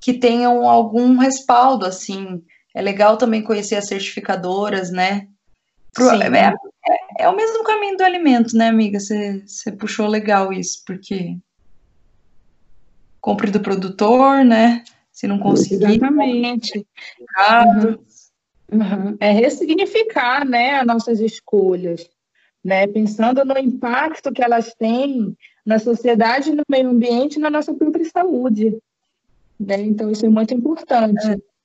que 0.00 0.14
tenham 0.14 0.68
algum 0.68 1.16
respaldo, 1.16 1.86
assim, 1.86 2.42
é 2.76 2.82
legal 2.82 3.16
também 3.16 3.42
conhecer 3.42 3.76
as 3.76 3.88
certificadoras, 3.88 4.90
né? 4.90 5.28
Pro, 5.94 6.10
é, 6.10 6.26
é, 6.26 7.22
é, 7.24 7.28
o 7.28 7.34
mesmo 7.34 7.64
caminho 7.64 7.96
do 7.96 8.04
alimento, 8.04 8.54
né, 8.54 8.68
amiga? 8.68 8.98
Você 9.00 9.72
puxou 9.78 10.06
legal 10.06 10.52
isso, 10.52 10.82
porque 10.86 11.38
compre 13.18 13.50
do 13.50 13.60
produtor, 13.60 14.44
né? 14.44 14.84
Se 15.10 15.26
não 15.26 15.38
conseguir. 15.38 15.86
Exatamente. 15.86 16.86
Uhum. 17.38 17.98
Uhum. 18.72 19.16
É 19.20 19.30
ressignificar, 19.30 20.44
né, 20.44 20.78
as 20.78 20.86
nossas 20.86 21.20
escolhas, 21.20 22.06
né? 22.62 22.86
Pensando 22.86 23.42
no 23.42 23.56
impacto 23.56 24.30
que 24.30 24.44
elas 24.44 24.74
têm 24.74 25.34
na 25.64 25.78
sociedade, 25.78 26.54
no 26.54 26.62
meio 26.68 26.90
ambiente, 26.90 27.38
na 27.38 27.48
nossa 27.48 27.72
própria 27.72 28.04
saúde. 28.04 28.76
Né? 29.58 29.80
Então, 29.80 30.10
isso 30.10 30.26
é 30.26 30.28
muito 30.28 30.52
importante. 30.52 31.26
É 31.26 31.55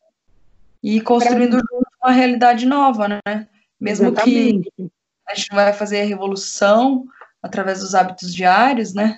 e 0.84 1.00
construindo 1.02 1.58
junto 1.58 1.88
uma 2.02 2.12
realidade 2.12 2.65
nova, 2.65 3.08
né? 3.08 3.48
Mesmo 3.80 4.08
Exatamente. 4.08 4.72
que 4.76 4.91
a 5.28 5.36
gente 5.36 5.50
não 5.50 5.58
vai 5.58 5.74
fazer 5.74 6.02
a 6.02 6.06
revolução 6.06 7.06
através 7.41 7.80
dos 7.80 7.96
hábitos 7.96 8.34
diários, 8.34 8.94
né? 8.94 9.17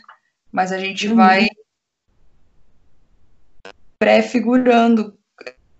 Mas 0.52 0.71
a 0.71 0.78
gente 0.78 1.08
uhum. 1.08 1.15
vai 1.15 1.49
prefigurando 3.97 5.17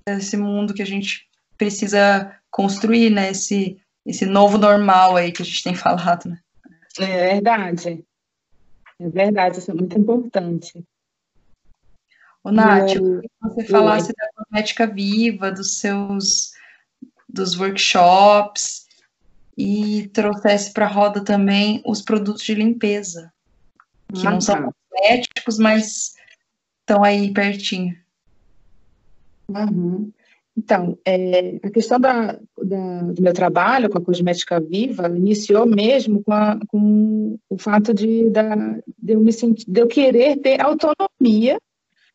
esse 0.08 0.38
mundo 0.38 0.74
que 0.74 0.82
a 0.82 0.86
gente 0.86 1.30
precisa 1.58 2.36
construir, 2.50 3.10
né? 3.10 3.32
Esse, 3.32 3.78
esse 4.06 4.26
novo 4.26 4.58
normal 4.58 5.15
aí 5.15 5.32
que 5.32 5.41
a 5.41 5.46
gente 5.46 5.63
tem 5.63 5.76
falado, 5.76 6.30
né? 6.30 6.39
É 7.00 7.34
verdade. 7.34 8.06
É 9.00 9.10
verdade, 9.10 9.60
isso 9.60 9.72
é 9.72 9.74
muito 9.74 9.98
importante. 9.98 10.84
O 12.43 12.52
Nath, 12.52 12.96
eu 12.96 13.02
queria 13.02 13.22
que 13.22 13.30
você 13.41 13.63
falasse 13.65 14.13
da 14.13 14.33
cosmética 14.54 14.86
viva, 14.86 15.52
dos 15.52 15.80
seus 15.80 16.54
dos 17.28 17.60
workshops 17.60 18.86
e 19.58 20.08
trouxesse 20.13 20.72
para 20.72 20.86
a 20.86 20.89
roda 20.89 21.24
também 21.24 21.82
os 21.84 22.00
produtos 22.00 22.44
de 22.44 22.54
limpeza, 22.54 23.34
que 24.13 24.24
não 24.24 24.39
são 24.39 24.72
cosméticos, 24.92 25.58
mas 25.58 26.13
estão 26.82 27.04
aí 27.04 27.34
pertinho. 27.34 27.98
Uhum. 29.50 30.12
Então, 30.56 30.96
é, 31.04 31.60
a 31.63 31.72
questão 31.72 32.00
da, 32.00 32.34
da, 32.63 33.02
do 33.02 33.22
meu 33.22 33.34
trabalho 33.34 33.89
com 33.89 33.98
a 33.98 34.06
cosmética 34.06 34.60
viva 34.60 35.08
iniciou 35.08 35.66
mesmo 35.66 36.24
com, 36.24 36.32
a, 36.32 36.60
com 36.68 37.39
o 37.50 37.58
fato 37.58 37.92
de, 37.96 38.30
da, 38.30 38.56
de, 38.56 39.13
eu 39.13 39.20
me 39.20 39.34
sentir, 39.34 39.66
de 39.68 39.82
eu 39.82 39.88
querer 39.88 40.38
ter 40.38 40.62
autonomia 40.62 41.58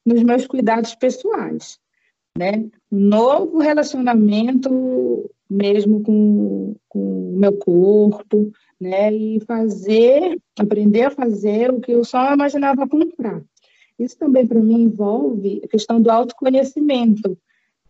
nos 0.07 0.23
meus 0.23 0.47
cuidados 0.47 0.95
pessoais, 0.95 1.79
né? 2.39 2.65
Novo 2.91 3.59
relacionamento 3.59 5.29
mesmo 5.51 6.03
com, 6.03 6.77
com 6.89 7.35
o 7.35 7.39
meu 7.39 7.55
corpo, 7.55 8.53
né? 8.81 9.13
E 9.13 9.41
fazer, 9.41 10.39
aprender 10.59 11.05
a 11.05 11.11
fazer 11.11 11.71
o 11.71 11.81
que 11.81 11.93
eu 11.93 12.05
só 12.05 12.33
imaginava 12.33 12.89
comprar. 12.89 13.43
Isso 13.99 14.17
também 14.17 14.47
para 14.47 14.61
mim 14.61 14.83
envolve 14.83 15.61
a 15.65 15.69
questão 15.69 16.01
do 16.01 16.11
autoconhecimento, 16.11 17.37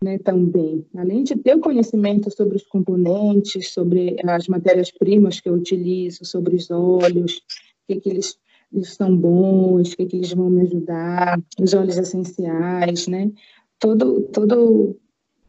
né, 0.02 0.16
também. 0.18 0.86
Além 0.96 1.22
de 1.22 1.36
ter 1.36 1.56
o 1.56 1.60
conhecimento 1.60 2.34
sobre 2.34 2.56
os 2.56 2.66
componentes, 2.66 3.72
sobre 3.74 4.16
as 4.24 4.48
matérias-primas 4.48 5.40
que 5.40 5.48
eu 5.48 5.54
utilizo, 5.54 6.24
sobre 6.24 6.56
os 6.56 6.70
óleos, 6.70 7.36
o 7.36 7.92
que, 7.92 8.00
que 8.00 8.08
eles 8.08 8.38
eles 8.72 8.94
são 8.94 9.16
bons, 9.16 9.92
o 9.92 9.96
que, 9.96 10.06
que 10.06 10.16
eles 10.16 10.32
vão 10.32 10.50
me 10.50 10.62
ajudar, 10.62 11.40
os 11.58 11.72
óleos 11.72 11.96
essenciais, 11.96 13.06
né? 13.06 13.30
Todo, 13.78 14.22
todo 14.32 14.96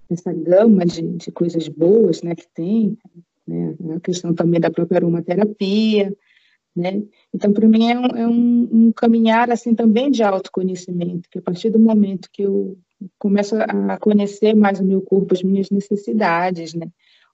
essa 0.10 0.32
gama 0.34 0.86
de, 0.86 1.02
de 1.02 1.32
coisas 1.32 1.68
boas, 1.68 2.22
né, 2.22 2.36
que 2.36 2.48
tem, 2.54 2.98
né? 3.50 3.76
A 3.96 4.00
questão 4.00 4.34
também 4.34 4.60
da 4.60 4.70
própria 4.70 4.98
aromaterapia, 4.98 6.15
né? 6.76 7.04
Então, 7.34 7.52
para 7.52 7.68
mim, 7.68 7.89
é, 7.89 8.00
um, 8.00 8.06
é 8.06 8.28
um, 8.28 8.70
um, 8.72 8.92
caminhar, 8.92 9.50
assim, 9.52 9.74
também 9.74 10.12
de 10.12 10.24
autoconhecimento, 10.24 11.30
que 11.30 11.39
a 11.39 11.42
partir 11.42 11.70
do 11.70 11.80
momento 11.80 12.30
que 12.32 12.44
eu 12.44 12.78
começo 13.18 13.56
a 13.56 13.98
conhecer 13.98 14.54
mais 14.56 14.80
o 14.80 14.86
meu 14.86 15.02
corpo, 15.02 15.34
as 15.34 15.42
minhas 15.42 15.70
necessidades, 15.70 16.74
né? 16.74 16.88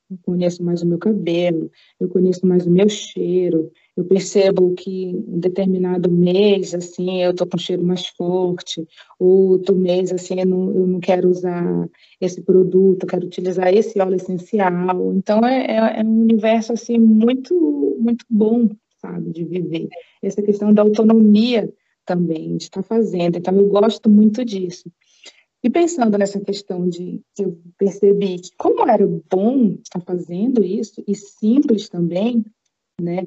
Eu 0.09 0.17
conheço 0.21 0.63
mais 0.63 0.81
o 0.81 0.87
meu 0.87 0.99
cabelo, 0.99 1.71
eu 1.99 2.07
conheço 2.07 2.45
mais 2.45 2.65
o 2.65 2.69
meu 2.69 2.87
cheiro, 2.87 3.71
eu 3.95 4.03
percebo 4.03 4.73
que 4.73 5.05
em 5.05 5.39
determinado 5.39 6.11
mês, 6.11 6.73
assim, 6.73 7.21
eu 7.23 7.33
tô 7.33 7.45
com 7.45 7.57
cheiro 7.57 7.81
mais 7.81 8.07
forte, 8.07 8.85
ou 9.17 9.51
outro 9.51 9.75
mês, 9.75 10.11
assim, 10.11 10.39
eu 10.39 10.45
não, 10.45 10.75
eu 10.75 10.85
não 10.85 10.99
quero 10.99 11.29
usar 11.29 11.89
esse 12.19 12.41
produto, 12.41 13.03
eu 13.03 13.07
quero 13.07 13.25
utilizar 13.25 13.73
esse 13.73 13.99
óleo 13.99 14.15
essencial. 14.15 15.13
Então, 15.13 15.45
é, 15.45 15.65
é, 15.65 15.99
é 16.01 16.03
um 16.03 16.21
universo, 16.23 16.73
assim, 16.73 16.97
muito, 16.97 17.53
muito 17.99 18.25
bom, 18.29 18.69
sabe, 19.01 19.31
de 19.31 19.45
viver. 19.45 19.87
Essa 20.21 20.41
questão 20.41 20.73
da 20.73 20.81
autonomia 20.81 21.71
também, 22.05 22.57
de 22.57 22.65
estar 22.65 22.83
fazendo. 22.83 23.37
Então, 23.37 23.55
eu 23.55 23.67
gosto 23.69 24.09
muito 24.09 24.43
disso. 24.43 24.91
E 25.63 25.69
pensando 25.69 26.17
nessa 26.17 26.39
questão 26.39 26.87
de 26.87 27.21
eu 27.39 27.59
percebi 27.77 28.39
que 28.39 28.51
como 28.57 28.87
era 28.87 29.07
bom 29.07 29.77
estar 29.81 30.01
fazendo 30.01 30.63
isso, 30.63 31.01
e 31.07 31.15
simples 31.15 31.89
também, 31.89 32.45
né? 33.01 33.25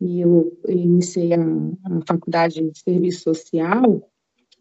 E 0.00 0.20
eu 0.20 0.56
iniciei 0.68 1.32
a, 1.32 1.40
a 1.40 2.00
faculdade 2.06 2.70
de 2.70 2.78
serviço 2.78 3.22
social, 3.22 4.08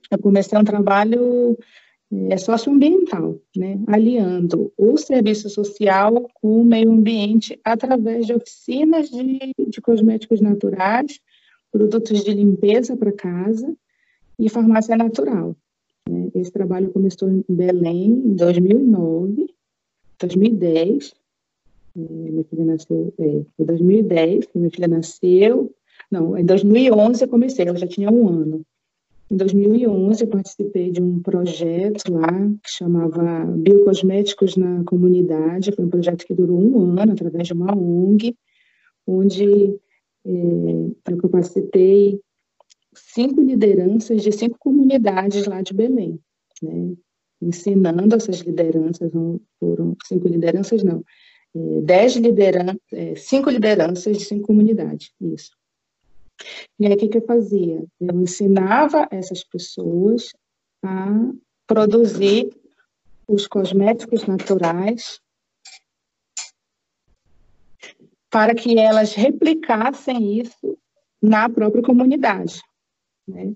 eu 0.10 0.20
comecei 0.20 0.58
um 0.58 0.64
trabalho 0.64 1.58
é, 2.12 2.38
socioambiental, 2.38 3.40
né? 3.56 3.80
aliando 3.88 4.72
o 4.78 4.98
serviço 4.98 5.50
social 5.50 6.30
com 6.36 6.62
o 6.62 6.64
meio 6.64 6.92
ambiente 6.92 7.60
através 7.64 8.26
de 8.26 8.34
oficinas 8.34 9.10
de, 9.10 9.52
de 9.68 9.82
cosméticos 9.82 10.40
naturais, 10.40 11.20
produtos 11.72 12.24
de 12.24 12.34
limpeza 12.34 12.96
para 12.96 13.12
casa 13.12 13.76
e 14.40 14.50
farmácia 14.50 14.96
natural. 14.96 15.56
Né? 16.08 16.30
Esse 16.36 16.52
trabalho 16.52 16.92
começou 16.92 17.30
em 17.30 17.44
Belém 17.50 18.12
em 18.12 18.36
2009, 18.36 19.54
2010. 20.20 21.14
Minha 21.96 22.44
filha 22.44 22.66
nasceu 22.66 23.14
é, 23.18 23.44
em 23.60 23.66
2010, 23.66 24.48
minha 24.54 24.70
filha 24.70 24.88
nasceu. 24.88 25.74
Não, 26.12 26.38
em 26.38 26.46
2011 26.46 27.24
eu 27.24 27.28
comecei, 27.28 27.66
ela 27.68 27.78
já 27.78 27.88
tinha 27.88 28.12
um 28.12 28.28
ano. 28.28 28.66
Em 29.32 29.38
2011, 29.38 30.24
eu 30.24 30.28
participei 30.28 30.92
de 30.92 31.02
um 31.02 31.20
projeto 31.20 32.12
lá 32.12 32.28
que 32.64 32.70
chamava 32.70 33.46
Biocosméticos 33.58 34.56
na 34.56 34.84
Comunidade. 34.84 35.72
Foi 35.72 35.86
um 35.86 35.90
projeto 35.90 36.26
que 36.26 36.36
durou 36.36 36.60
um 36.60 37.00
ano, 37.00 37.14
através 37.14 37.48
de 37.48 37.54
uma 37.54 37.76
ONG, 37.76 38.36
onde 39.08 39.80
é, 40.26 41.12
eu 41.12 41.18
capacitei 41.18 42.20
cinco 42.94 43.42
lideranças 43.42 44.22
de 44.22 44.32
cinco 44.32 44.58
comunidades 44.60 45.46
lá 45.48 45.62
de 45.62 45.74
Belém, 45.74 46.20
né? 46.62 46.94
ensinando 47.42 48.16
essas 48.16 48.40
lideranças, 48.40 49.12
não 49.12 49.40
foram 49.60 49.96
cinco 50.06 50.28
lideranças, 50.28 50.84
não, 50.84 51.04
dez 51.56 52.16
lideranças, 52.16 52.82
é, 52.92 53.16
cinco 53.16 53.50
lideranças 53.50 54.18
de 54.18 54.26
cinco 54.26 54.48
comunidades, 54.48 55.14
isso. 55.22 55.52
E 56.78 56.86
aí, 56.86 56.94
o 56.94 56.98
que, 56.98 57.08
que 57.08 57.18
eu 57.18 57.26
fazia? 57.26 57.84
Eu 58.00 58.22
ensinava 58.22 59.08
essas 59.10 59.44
pessoas 59.44 60.34
a 60.84 61.08
produzir 61.66 62.50
os 63.28 63.48
cosméticos 63.48 64.26
naturais 64.26 65.20
para 68.30 68.54
que 68.54 68.78
elas 68.78 69.14
replicassem 69.14 70.42
isso 70.42 70.78
na 71.22 71.48
própria 71.48 71.82
comunidade. 71.82 72.62
Né? 73.26 73.54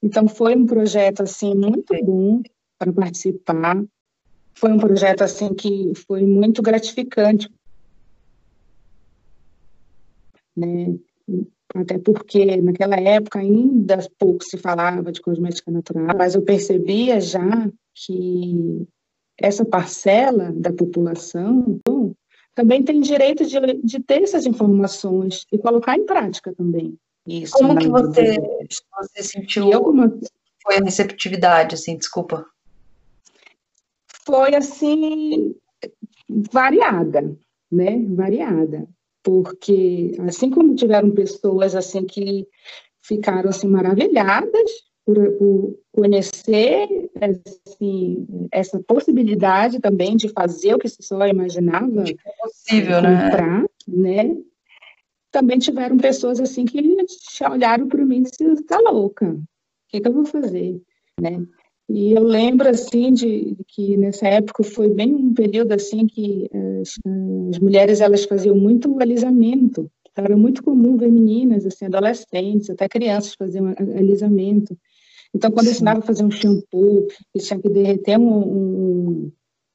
Então, 0.00 0.28
foi 0.28 0.54
um 0.54 0.64
projeto, 0.64 1.24
assim, 1.24 1.54
muito 1.54 1.92
bom 2.04 2.40
para 2.78 2.92
participar. 2.92 3.84
Foi 4.54 4.70
um 4.72 4.78
projeto, 4.78 5.22
assim, 5.22 5.54
que 5.54 5.92
foi 6.06 6.24
muito 6.24 6.62
gratificante. 6.62 7.50
Né? 10.56 10.94
até 11.74 11.98
porque 11.98 12.56
naquela 12.60 12.96
época 12.96 13.38
ainda 13.38 14.06
pouco 14.18 14.44
se 14.44 14.58
falava 14.58 15.10
de 15.10 15.20
cosmética 15.20 15.70
natural, 15.70 16.14
mas 16.16 16.34
eu 16.34 16.42
percebia 16.42 17.20
já 17.20 17.70
que 17.94 18.86
essa 19.38 19.64
parcela 19.64 20.52
da 20.52 20.72
população 20.72 21.80
também 22.54 22.82
tem 22.82 23.00
direito 23.00 23.46
de, 23.46 23.58
de 23.82 24.00
ter 24.00 24.22
essas 24.22 24.44
informações 24.44 25.46
e 25.50 25.58
colocar 25.58 25.96
em 25.96 26.04
prática 26.04 26.54
também. 26.54 26.96
Isso, 27.26 27.54
Como 27.54 27.78
que 27.78 27.88
você, 27.88 28.36
você 29.00 29.22
sentiu 29.22 29.70
eu, 29.70 29.82
como... 29.82 30.20
foi 30.62 30.76
a 30.76 30.84
receptividade, 30.84 31.74
assim, 31.74 31.96
desculpa? 31.96 32.44
Foi, 34.24 34.54
assim, 34.54 35.54
variada, 36.28 37.36
né, 37.70 38.04
variada 38.10 38.88
porque 39.22 40.12
assim 40.26 40.50
como 40.50 40.74
tiveram 40.74 41.10
pessoas 41.12 41.74
assim 41.74 42.04
que 42.04 42.46
ficaram 43.02 43.50
assim 43.50 43.68
maravilhadas 43.68 44.70
por, 45.04 45.16
por 45.32 45.78
conhecer 45.92 47.10
assim, 47.20 48.26
essa 48.50 48.80
possibilidade 48.80 49.80
também 49.80 50.16
de 50.16 50.28
fazer 50.28 50.74
o 50.74 50.78
que 50.78 50.88
se 50.88 51.02
só 51.02 51.26
imaginava 51.26 52.04
é 52.04 52.14
possível, 52.42 53.00
né? 53.02 53.24
comprar, 53.24 53.60
né? 53.88 54.24
né? 54.24 54.36
Também 55.30 55.58
tiveram 55.58 55.96
pessoas 55.96 56.40
assim 56.40 56.64
que 56.64 56.78
olharam 57.50 57.88
para 57.88 58.04
mim 58.04 58.18
e 58.18 58.22
disseram, 58.22 58.52
está 58.52 58.78
louca, 58.78 59.30
o 59.30 59.42
que, 59.88 60.00
que 60.00 60.08
eu 60.08 60.12
vou 60.12 60.26
fazer, 60.26 60.80
né? 61.20 61.44
E 61.88 62.12
eu 62.12 62.22
lembro, 62.22 62.68
assim, 62.68 63.12
de, 63.12 63.54
de, 63.54 63.64
que 63.66 63.96
nessa 63.96 64.26
época 64.28 64.62
foi 64.62 64.88
bem 64.88 65.14
um 65.14 65.34
período, 65.34 65.72
assim, 65.72 66.06
que 66.06 66.48
as, 66.80 66.94
as 67.50 67.58
mulheres, 67.58 68.00
elas 68.00 68.24
faziam 68.24 68.56
muito 68.56 69.00
alisamento. 69.00 69.90
Era 70.16 70.36
muito 70.36 70.62
comum 70.62 70.96
ver 70.96 71.10
meninas, 71.10 71.64
assim, 71.66 71.86
adolescentes, 71.86 72.70
até 72.70 72.88
crianças 72.88 73.34
faziam 73.34 73.74
alisamento. 73.96 74.76
Então, 75.34 75.50
quando 75.50 75.66
eu 75.66 75.72
ensinava 75.72 76.00
a 76.00 76.02
fazer 76.02 76.24
um 76.24 76.30
shampoo, 76.30 77.06
eles 77.34 77.46
tinham 77.46 77.60
que 77.60 77.68
derreter 77.68 78.18
um, 78.18 78.38
um, 78.38 79.32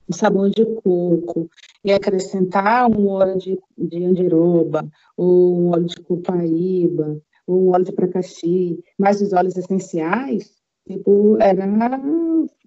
um 0.07 0.13
sabão 0.13 0.49
de 0.49 0.63
coco 0.65 1.49
e 1.83 1.91
acrescentar 1.91 2.89
um 2.89 3.07
óleo 3.07 3.37
de, 3.37 3.59
de 3.77 4.03
andiroba, 4.03 4.87
ou 5.15 5.59
um 5.59 5.69
óleo 5.69 5.85
de 5.85 5.95
copaíba, 6.01 7.19
ou 7.47 7.63
um 7.63 7.69
óleo 7.69 7.85
de 7.85 7.91
pracaxi, 7.91 8.79
mais 8.97 9.21
os 9.21 9.33
óleos 9.33 9.57
essenciais, 9.57 10.51
tipo, 10.87 11.37
era, 11.41 11.65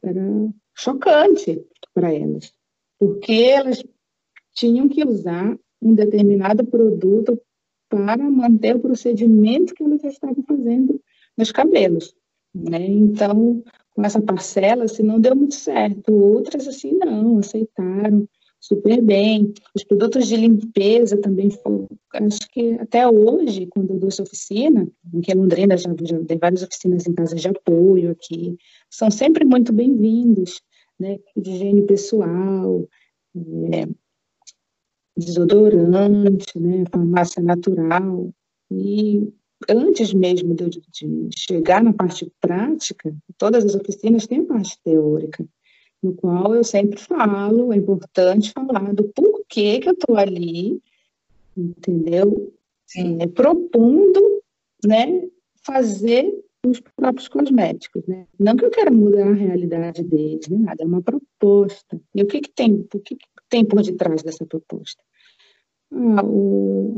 era 0.03 0.25
chocante 0.75 1.65
para 1.95 2.13
elas, 2.15 2.53
porque 2.99 3.33
elas 3.33 3.83
tinham 4.55 4.89
que 4.89 5.05
usar 5.05 5.59
um 5.81 5.95
determinado 5.95 6.65
produto 6.65 7.41
para 7.89 8.19
manter 8.31 8.77
o 8.77 8.81
procedimento 8.81 9.75
que 9.75 9.83
elas 9.83 10.05
estavam 10.05 10.43
fazendo 10.45 11.01
nos 11.37 11.51
cabelos. 11.51 12.15
Né? 12.55 12.87
Então, 12.87 13.63
com 13.95 14.05
essa 14.05 14.21
parcela, 14.21 14.85
assim, 14.85 15.03
não 15.03 15.21
deu 15.21 15.35
muito 15.35 15.55
certo. 15.55 16.13
Outras, 16.13 16.69
assim, 16.69 16.93
não, 16.93 17.39
aceitaram 17.39 18.29
super 18.61 19.01
bem. 19.01 19.53
Os 19.75 19.83
produtos 19.83 20.29
de 20.29 20.37
limpeza 20.37 21.17
também, 21.17 21.49
acho 22.15 22.51
que 22.53 22.75
até 22.75 23.09
hoje, 23.09 23.67
quando 23.67 23.95
eu 23.95 23.99
dou 23.99 24.09
essa 24.09 24.23
oficina, 24.23 24.87
que 25.23 25.35
Londrina 25.35 25.77
já, 25.77 25.91
já 26.03 26.25
tem 26.25 26.39
várias 26.39 26.63
oficinas 26.63 27.07
em 27.07 27.15
casas 27.15 27.41
de 27.41 27.49
apoio 27.49 28.11
aqui, 28.11 28.57
são 28.91 29.11
sempre 29.11 29.45
muito 29.45 29.73
bem-vindos, 29.73 30.61
né? 30.99 31.19
Higiene 31.37 31.83
pessoal, 31.83 32.87
é, 33.73 33.89
desodorante, 35.17 36.59
né? 36.59 36.85
Farmácia 36.93 37.43
natural. 37.43 38.31
E 38.71 39.33
antes 39.69 40.13
mesmo 40.13 40.55
de, 40.55 40.69
de 40.69 41.31
chegar 41.35 41.83
na 41.83 41.93
parte 41.93 42.31
prática, 42.41 43.15
todas 43.39 43.65
as 43.65 43.75
oficinas 43.75 44.27
têm 44.27 44.41
a 44.41 44.45
parte 44.45 44.79
teórica 44.85 45.47
no 46.03 46.15
qual 46.15 46.55
eu 46.55 46.65
sempre 46.65 46.99
falo, 46.99 47.73
é 47.73 47.77
importante 47.77 48.53
falar 48.53 48.93
do 48.95 49.05
porquê 49.05 49.81
que 49.81 49.89
eu 49.89 49.93
estou 49.93 50.17
ali, 50.17 50.81
entendeu? 51.57 52.53
É, 52.97 53.27
propondo, 53.27 54.43
né, 54.85 55.29
fazer 55.63 56.33
os 56.67 56.81
próprios 56.81 57.29
cosméticos, 57.29 58.07
né? 58.07 58.27
Não 58.39 58.57
que 58.57 58.65
eu 58.65 58.71
quero 58.71 58.93
mudar 58.93 59.29
a 59.29 59.33
realidade 59.33 60.03
deles, 60.03 60.49
nem 60.49 60.61
nada, 60.61 60.83
é 60.83 60.87
uma 60.87 61.03
proposta. 61.03 62.01
E 62.15 62.23
o 62.23 62.27
que 62.27 62.41
que 62.41 62.51
tem, 62.51 62.87
o 62.93 63.01
que, 63.01 63.17
que 63.17 63.27
tem 63.49 63.65
por 63.65 63.83
detrás 63.83 64.23
dessa 64.23 64.45
proposta? 64.45 65.03
Ah, 65.93 66.23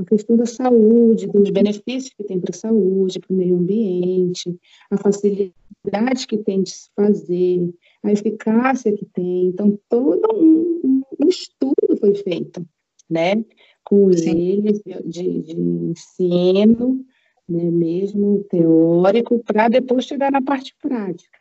a 0.03 0.05
questão 0.05 0.37
da 0.37 0.45
saúde, 0.45 1.27
dos 1.27 1.51
benefícios 1.51 2.13
que 2.15 2.25
tem 2.25 2.39
para 2.39 2.51
a 2.51 2.59
saúde, 2.59 3.21
para 3.21 3.33
o 3.33 3.37
meio 3.37 3.57
ambiente, 3.57 4.55
a 4.91 4.99
facilidade 4.99 6.27
que 6.29 6.37
tem 6.37 6.63
de 6.63 6.71
se 6.71 6.91
fazer, 6.95 7.73
a 8.03 8.13
eficácia 8.13 8.93
que 8.93 9.07
tem. 9.07 9.47
Então, 9.47 9.79
todo 9.89 10.29
um, 10.35 11.03
um 11.21 11.29
estudo 11.29 11.97
foi 11.99 12.15
feito, 12.17 12.67
né, 13.09 13.43
com 13.83 14.11
eles, 14.11 14.83
de, 15.07 15.43
de 15.43 15.53
ensino, 15.59 17.03
né, 17.49 17.65
mesmo 17.65 18.45
teórico, 18.51 19.43
para 19.43 19.69
depois 19.69 20.05
chegar 20.05 20.31
na 20.31 20.43
parte 20.43 20.77
prática, 20.83 21.39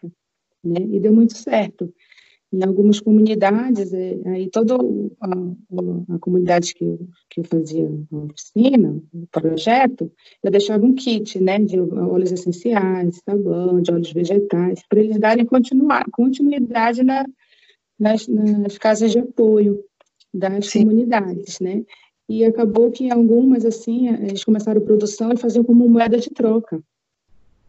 né, 0.63 0.79
e 0.89 0.99
deu 1.01 1.13
muito 1.13 1.37
certo. 1.37 1.93
Em 2.53 2.63
algumas 2.63 2.99
comunidades, 2.99 3.93
é, 3.93 4.19
aí 4.25 4.49
toda 4.49 4.75
a, 5.21 6.15
a, 6.15 6.19
comunidade 6.19 6.73
que 6.73 6.83
eu, 6.83 6.99
que 7.29 7.39
eu 7.39 7.43
fazia 7.45 7.89
a 8.11 8.17
oficina, 8.17 9.01
o 9.13 9.27
projeto, 9.31 10.11
eu 10.43 10.51
deixava 10.51 10.85
um 10.85 10.93
kit, 10.93 11.39
né, 11.39 11.59
de 11.59 11.79
óleos 11.79 12.31
essenciais, 12.31 13.21
sabão, 13.23 13.81
de 13.81 13.91
óleos 13.91 14.11
vegetais, 14.11 14.81
para 14.89 14.99
eles 14.99 15.17
darem 15.17 15.45
continuar, 15.45 16.03
continuidade 16.11 17.03
na, 17.03 17.25
nas, 17.97 18.27
nas 18.27 18.77
casas 18.77 19.11
de 19.11 19.19
apoio 19.19 19.81
das 20.33 20.67
Sim. 20.67 20.79
comunidades, 20.79 21.59
né. 21.61 21.83
e 22.27 22.43
acabou 22.43 22.91
que 22.91 23.09
algumas, 23.09 23.65
assim, 23.65 24.07
eles 24.07 24.43
começaram 24.43 24.81
a 24.81 24.85
produção 24.85 25.31
e 25.31 25.37
faziam 25.37 25.63
como 25.63 25.87
moeda 25.87 26.17
de 26.17 26.29
troca, 26.29 26.81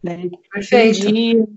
né? 0.01 0.29
Perfeito. 0.51 1.05
Vendiam, 1.05 1.47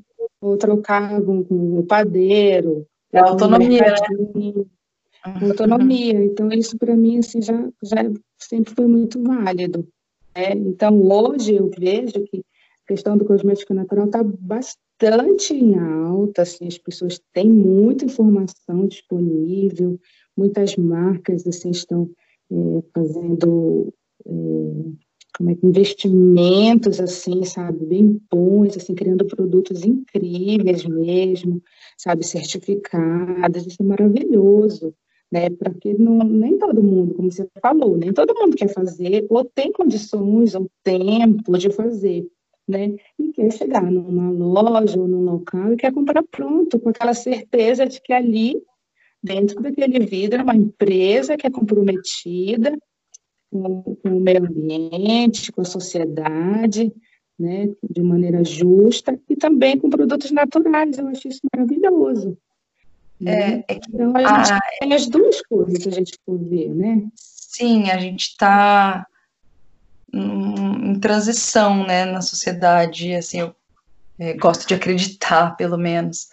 ou 0.41 0.57
trocavam 0.57 1.43
com 1.43 1.79
o 1.79 1.85
padeiro. 1.85 2.87
É 3.13 3.19
autonomia, 3.21 3.83
né? 3.83 4.65
Autonomia. 5.49 6.25
Então, 6.25 6.49
isso 6.51 6.79
para 6.79 6.97
mim, 6.97 7.19
assim, 7.19 7.43
já, 7.43 7.69
já 7.83 7.97
sempre 8.39 8.75
foi 8.75 8.87
muito 8.87 9.23
válido. 9.23 9.87
Né? 10.37 10.53
Então, 10.53 11.01
hoje 11.03 11.55
eu 11.55 11.71
vejo 11.77 12.23
que 12.25 12.45
a 12.85 12.89
questão 12.89 13.17
do 13.17 13.25
cosmético 13.25 13.75
natural 13.75 14.07
está 14.07 14.23
bastante 14.23 15.55
em 15.55 15.79
alta, 15.79 16.43
assim, 16.43 16.67
as 16.67 16.79
pessoas 16.79 17.21
têm 17.33 17.51
muita 17.51 18.05
informação 18.05 18.87
disponível, 18.87 19.99
muitas 20.37 20.77
marcas, 20.77 21.47
assim, 21.47 21.71
estão 21.71 22.09
é, 22.51 22.55
fazendo 22.95 23.93
é, 24.25 24.31
como 25.37 25.51
é 25.51 25.57
investimentos 25.63 26.99
assim, 26.99 27.45
sabe, 27.45 27.85
bem 27.85 28.21
bons, 28.31 28.77
assim, 28.77 28.95
criando 28.95 29.27
produtos 29.27 29.85
incríveis 29.85 30.85
mesmo, 30.87 31.63
sabe, 31.99 32.25
certificados, 32.25 33.67
isso 33.67 33.83
é 33.83 33.85
maravilhoso, 33.85 34.95
né? 35.31 35.51
Porque 35.51 35.93
não, 35.93 36.19
nem 36.19 36.59
todo 36.59 36.83
mundo, 36.83 37.15
como 37.15 37.31
você 37.31 37.47
falou, 37.61 37.99
nem 37.99 38.15
todo 38.15 38.35
mundo 38.35 38.57
quer 38.57 38.73
fazer, 38.73 39.27
ou 39.29 39.45
tem 39.45 39.71
condições, 39.73 40.55
ou 40.55 40.71
tempo 40.83 41.59
de 41.59 41.71
fazer, 41.71 42.27
né? 42.67 42.97
E 43.19 43.31
quer 43.33 43.53
chegar 43.53 43.91
numa 43.91 44.31
loja 44.31 44.99
ou 44.99 45.07
num 45.07 45.23
local 45.23 45.75
e 45.75 45.77
quer 45.77 45.93
comprar 45.93 46.23
pronto, 46.23 46.79
com 46.81 46.89
aquela 46.89 47.13
certeza 47.13 47.85
de 47.85 48.01
que 48.01 48.13
ali 48.13 48.63
dentro 49.23 49.61
daquele 49.61 49.99
vidro 50.07 50.41
é 50.41 50.43
uma 50.43 50.57
empresa 50.57 51.37
que 51.37 51.47
é 51.47 51.51
comprometida 51.51 52.79
com, 53.51 53.83
com 53.83 54.09
o 54.09 54.21
meio 54.21 54.45
ambiente, 54.45 55.53
com 55.53 55.63
a 55.63 55.65
sociedade, 55.65 56.93
né, 57.39 57.69
de 57.83 58.03
maneira 58.03 58.43
justa 58.45 59.19
e 59.29 59.37
também 59.37 59.79
com 59.79 59.91
produtos 59.91 60.31
naturais. 60.31 60.97
Eu 60.99 61.09
acho 61.09 61.29
isso 61.29 61.41
maravilhoso. 61.55 62.37
Né? 63.21 63.65
É, 63.69 63.75
é 63.75 63.75
que, 63.79 63.89
então, 63.93 64.17
a 64.17 64.21
gente 64.21 64.53
a, 64.53 64.61
tem 64.81 64.95
as 64.95 65.07
duas 65.07 65.43
coisas 65.43 65.83
que 65.83 65.89
a 65.89 65.93
gente 65.93 66.19
pode 66.25 66.45
ver, 66.45 66.75
né? 66.75 67.03
Sim, 67.15 67.91
a 67.91 67.99
gente 67.99 68.29
está 68.29 69.07
em, 70.13 70.91
em 70.91 71.01
transição, 71.01 71.87
né, 71.87 72.05
na 72.05 72.21
sociedade, 72.21 73.15
assim, 73.15 73.41
eu 73.41 73.55
é, 74.19 74.35
gosto 74.35 74.67
de 74.67 74.75
acreditar, 74.75 75.57
pelo 75.57 75.77
menos, 75.77 76.29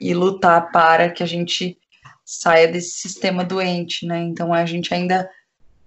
e 0.00 0.14
lutar 0.14 0.70
para 0.70 1.10
que 1.10 1.22
a 1.22 1.26
gente 1.26 1.78
saia 2.24 2.68
desse 2.68 2.92
sistema 2.92 3.44
doente, 3.44 4.06
né? 4.06 4.22
Então 4.22 4.52
a 4.52 4.64
gente 4.64 4.94
ainda 4.94 5.28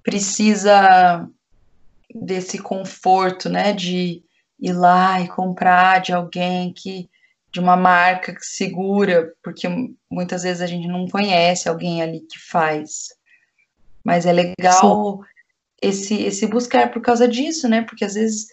precisa 0.03 1.27
desse 2.13 2.59
conforto, 2.59 3.49
né? 3.49 3.73
De 3.73 4.23
ir 4.59 4.73
lá 4.73 5.19
e 5.21 5.27
comprar 5.27 6.01
de 6.01 6.13
alguém 6.13 6.73
que 6.73 7.09
de 7.51 7.59
uma 7.59 7.75
marca 7.75 8.33
que 8.33 8.45
segura, 8.45 9.31
porque 9.43 9.67
muitas 10.09 10.41
vezes 10.41 10.61
a 10.61 10.65
gente 10.67 10.87
não 10.87 11.07
conhece 11.07 11.69
alguém 11.69 12.01
ali 12.01 12.21
que 12.21 12.39
faz. 12.39 13.09
Mas 14.03 14.25
é 14.25 14.33
legal 14.33 15.21
esse 15.81 16.23
esse 16.23 16.47
buscar 16.47 16.91
por 16.91 17.01
causa 17.01 17.27
disso, 17.27 17.67
né? 17.69 17.83
Porque 17.83 18.05
às 18.05 18.15
vezes, 18.15 18.47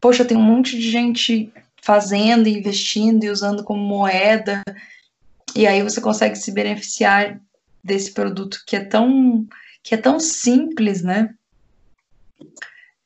poxa, 0.00 0.24
tem 0.24 0.36
um 0.36 0.42
monte 0.42 0.78
de 0.78 0.90
gente 0.90 1.52
fazendo, 1.82 2.48
investindo 2.48 3.24
e 3.24 3.30
usando 3.30 3.64
como 3.64 3.80
moeda 3.80 4.62
e 5.56 5.66
aí 5.66 5.82
você 5.82 6.02
consegue 6.02 6.36
se 6.36 6.52
beneficiar 6.52 7.40
desse 7.82 8.12
produto 8.12 8.62
que 8.66 8.76
é 8.76 8.84
tão 8.84 9.46
que 9.86 9.94
é 9.94 9.96
tão 9.96 10.18
simples, 10.18 11.00
né? 11.00 11.32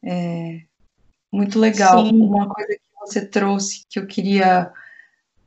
É 0.02 0.62
muito 1.30 1.58
legal. 1.58 2.06
Sim. 2.06 2.22
Uma 2.22 2.48
coisa 2.48 2.72
que 2.72 2.80
você 2.98 3.26
trouxe 3.26 3.84
que 3.86 3.98
eu 3.98 4.06
queria 4.06 4.72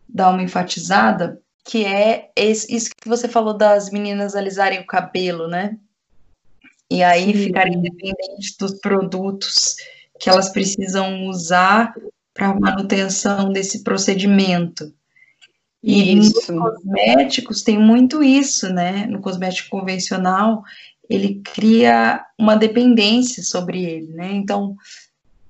dar 0.08 0.30
uma 0.30 0.44
enfatizada, 0.44 1.42
que 1.66 1.86
é 1.86 2.30
esse, 2.36 2.74
isso 2.74 2.92
que 2.96 3.10
você 3.10 3.28
falou 3.28 3.58
das 3.58 3.90
meninas 3.90 4.36
alisarem 4.36 4.80
o 4.80 4.86
cabelo, 4.86 5.48
né? 5.48 5.76
E 6.88 7.02
aí 7.02 7.34
Sim. 7.34 7.46
ficarem 7.46 7.80
independentes 7.80 8.56
dos 8.56 8.80
produtos 8.80 9.76
que 10.20 10.30
elas 10.30 10.50
precisam 10.50 11.26
usar 11.26 11.96
para 12.32 12.54
manutenção 12.54 13.52
desse 13.52 13.84
procedimento. 13.84 14.94
E 15.82 16.16
isso. 16.16 16.54
nos 16.54 16.62
cosméticos 16.62 17.64
tem 17.64 17.80
muito 17.80 18.24
isso, 18.24 18.72
né? 18.72 19.08
No 19.08 19.20
cosmético 19.20 19.72
convencional, 19.72 20.64
ele 21.14 21.42
cria 21.44 22.26
uma 22.38 22.56
dependência 22.56 23.44
sobre 23.44 23.84
ele, 23.84 24.14
né? 24.14 24.32
Então, 24.32 24.76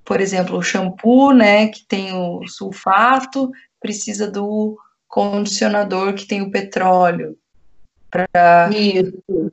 por 0.04 0.20
exemplo, 0.20 0.58
o 0.58 0.62
shampoo, 0.62 1.32
né, 1.32 1.68
que 1.68 1.86
tem 1.86 2.12
o 2.12 2.46
sulfato, 2.46 3.50
precisa 3.80 4.30
do 4.30 4.78
condicionador 5.08 6.14
que 6.14 6.26
tem 6.26 6.42
o 6.42 6.50
petróleo. 6.50 7.36
Pra... 8.10 8.70
Isso. 8.70 9.50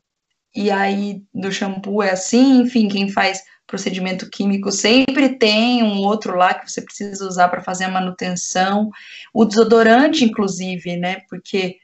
E 0.54 0.70
aí, 0.70 1.24
do 1.34 1.52
shampoo 1.52 2.04
é 2.04 2.12
assim, 2.12 2.62
enfim, 2.62 2.90
quem 2.90 3.10
faz 3.10 3.42
procedimento 3.66 4.30
químico 4.30 4.70
sempre 4.70 5.38
tem 5.38 5.82
um 5.82 6.00
outro 6.00 6.36
lá 6.36 6.54
que 6.54 6.70
você 6.70 6.82
precisa 6.82 7.26
usar 7.26 7.48
para 7.48 7.62
fazer 7.62 7.86
a 7.86 7.90
manutenção. 7.90 8.90
O 9.34 9.46
desodorante, 9.46 10.26
inclusive, 10.26 10.98
né? 10.98 11.22
Porque 11.30 11.78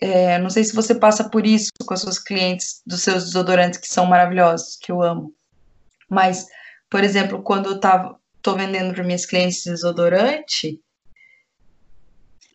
é, 0.00 0.38
não 0.38 0.50
sei 0.50 0.64
se 0.64 0.74
você 0.74 0.94
passa 0.94 1.28
por 1.28 1.46
isso 1.46 1.70
com 1.84 1.94
as 1.94 2.00
suas 2.00 2.18
clientes 2.18 2.82
dos 2.86 3.02
seus 3.02 3.24
desodorantes 3.24 3.78
que 3.78 3.88
são 3.88 4.06
maravilhosos, 4.06 4.76
que 4.76 4.92
eu 4.92 5.02
amo. 5.02 5.34
Mas, 6.08 6.46
por 6.88 7.04
exemplo, 7.04 7.42
quando 7.42 7.70
eu 7.70 7.80
tava, 7.80 8.18
tô 8.42 8.54
vendendo 8.54 8.94
para 8.94 9.04
minhas 9.04 9.26
clientes 9.26 9.64
desodorante, 9.64 10.80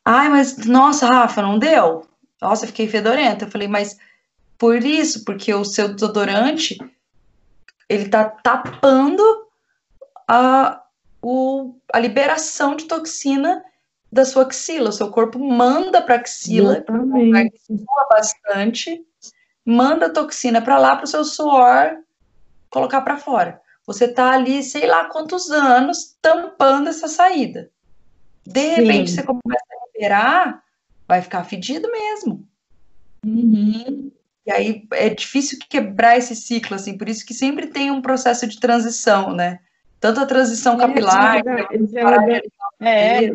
ai, 0.03 0.29
mas 0.29 0.57
nossa, 0.57 1.07
Rafa, 1.07 1.41
não 1.41 1.59
deu? 1.59 2.07
Nossa, 2.41 2.67
fiquei 2.67 2.87
fedorenta. 2.87 3.45
Eu 3.45 3.51
falei, 3.51 3.67
mas 3.67 3.97
por 4.57 4.83
isso, 4.83 5.23
porque 5.23 5.53
o 5.53 5.65
seu 5.65 5.93
desodorante 5.93 6.77
ele 7.89 8.05
está 8.05 8.25
tapando 8.25 9.23
a, 10.27 10.81
o, 11.21 11.75
a 11.91 11.99
liberação 11.99 12.75
de 12.75 12.85
toxina 12.85 13.63
da 14.13 14.25
sua 14.25 14.43
axila. 14.43 14.89
O 14.89 14.93
seu 14.93 15.09
corpo 15.09 15.39
manda 15.39 16.01
para 16.01 16.15
a 16.15 16.19
axila, 16.19 16.83
sua 16.85 18.07
bastante, 18.09 19.03
manda 19.65 20.05
a 20.05 20.09
toxina 20.09 20.61
para 20.61 20.77
lá 20.77 20.95
para 20.95 21.05
o 21.05 21.07
seu 21.07 21.25
suor 21.25 21.97
colocar 22.69 23.01
para 23.01 23.17
fora. 23.17 23.61
Você 23.85 24.05
está 24.05 24.31
ali, 24.31 24.63
sei 24.63 24.87
lá 24.87 25.05
quantos 25.05 25.51
anos, 25.51 26.15
tampando 26.21 26.87
essa 26.87 27.07
saída. 27.07 27.69
De 28.45 28.61
Sim. 28.61 28.69
repente, 28.75 29.11
você 29.11 29.23
começa 29.23 29.65
a 29.71 29.85
liberar, 29.93 30.63
vai 31.07 31.21
ficar 31.21 31.43
fedido 31.43 31.91
mesmo. 31.91 32.47
Uhum. 33.25 34.11
E 34.45 34.51
aí 34.51 34.87
é 34.91 35.09
difícil 35.09 35.57
quebrar 35.69 36.17
esse 36.17 36.35
ciclo, 36.35 36.75
assim, 36.75 36.97
por 36.97 37.09
isso 37.09 37.25
que 37.25 37.33
sempre 37.33 37.67
tem 37.67 37.91
um 37.91 38.01
processo 38.01 38.45
de 38.47 38.59
transição, 38.59 39.33
né? 39.33 39.59
Tanto 39.99 40.19
a 40.19 40.25
transição 40.25 40.77
capilar. 40.77 41.41
É, 42.81 43.25
é, 43.25 43.33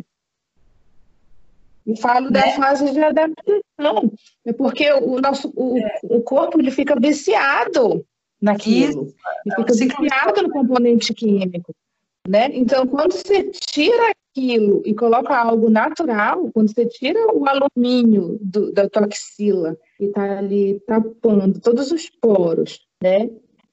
e 1.89 1.97
falo 1.97 2.31
né? 2.31 2.43
da 2.43 2.51
fase 2.53 2.93
de 2.93 3.03
adaptação. 3.03 4.13
É 4.45 4.53
porque 4.53 4.93
o 4.93 5.19
nosso 5.19 5.51
o, 5.57 5.79
é. 5.79 6.01
o 6.03 6.21
corpo 6.21 6.61
ele 6.61 6.71
fica 6.71 6.95
viciado 7.01 8.05
naquilo. 8.41 9.07
Isso, 9.07 9.15
ele 9.47 9.57
fica 9.57 9.97
é 9.97 10.03
viciado 10.03 10.43
no 10.43 10.51
componente 10.51 11.15
químico. 11.15 11.75
Né? 12.29 12.51
Então, 12.53 12.87
quando 12.87 13.13
você 13.13 13.45
tira 13.45 14.13
aquilo 14.13 14.83
e 14.85 14.95
coloca 14.95 15.35
algo 15.35 15.71
natural, 15.71 16.51
quando 16.53 16.69
você 16.69 16.85
tira 16.85 17.19
o 17.35 17.47
alumínio 17.49 18.39
do, 18.43 18.71
da 18.71 18.87
toxila 18.87 19.75
e 19.99 20.05
está 20.05 20.39
ali 20.39 20.79
tapando 20.87 21.59
todos 21.59 21.91
os 21.91 22.11
poros, 22.11 22.87
né? 23.03 23.31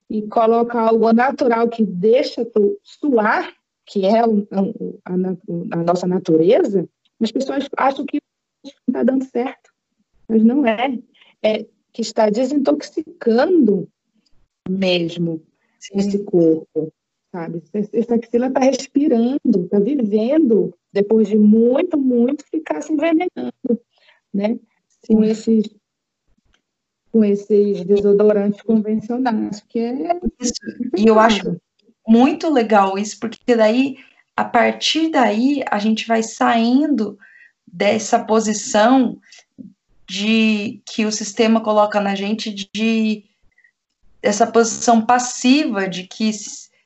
E 0.10 0.22
coloca 0.22 0.80
algo 0.80 1.12
natural 1.12 1.68
que 1.68 1.84
deixa 1.84 2.46
tu 2.46 2.80
suar, 2.82 3.52
que 3.86 4.06
é 4.06 4.20
a, 4.22 4.26
a, 4.26 5.18
a 5.74 5.84
nossa 5.84 6.08
natureza, 6.08 6.88
as 7.22 7.32
pessoas 7.32 7.70
acham 7.78 8.06
que 8.06 8.20
está 8.88 9.04
dando 9.04 9.26
certo, 9.26 9.72
mas 10.28 10.44
não 10.44 10.66
é. 10.66 11.00
É 11.44 11.66
que 11.92 12.02
está 12.02 12.30
desintoxicando 12.30 13.88
mesmo 14.68 15.42
Sim. 15.80 15.98
esse 15.98 16.24
corpo 16.24 16.92
sabe? 17.36 17.62
Essa 17.92 18.16
axila 18.16 18.48
está 18.48 18.62
respirando, 18.62 19.66
está 19.66 19.78
vivendo, 19.80 20.74
depois 20.94 21.28
de 21.28 21.38
muito, 21.38 21.98
muito 21.98 22.46
ficar 22.46 22.82
se 22.82 22.94
envenenando, 22.94 23.82
né? 24.34 24.58
Com 25.06 25.22
esses, 25.24 25.70
com 27.12 27.26
esses 27.26 27.84
desodorantes 27.84 28.62
convencionais, 28.62 29.62
que 29.68 29.80
é... 29.80 30.20
Isso. 30.40 30.54
E 30.98 31.08
eu 31.08 31.20
acho 31.20 31.60
muito 32.08 32.50
legal 32.50 32.98
isso, 32.98 33.20
porque 33.20 33.56
daí, 33.56 33.98
a 34.36 34.44
partir 34.44 35.10
daí, 35.10 35.64
a 35.70 35.80
gente 35.80 36.08
vai 36.08 36.22
saindo 36.22 37.18
dessa 37.66 38.20
posição 38.20 39.20
de 40.08 40.82
que 40.86 41.06
o 41.06 41.12
sistema 41.12 41.62
coloca 41.62 42.00
na 42.00 42.16
gente 42.16 42.52
de 42.74 43.24
essa 44.22 44.46
posição 44.46 45.06
passiva 45.06 45.88
de 45.88 46.04
que 46.04 46.32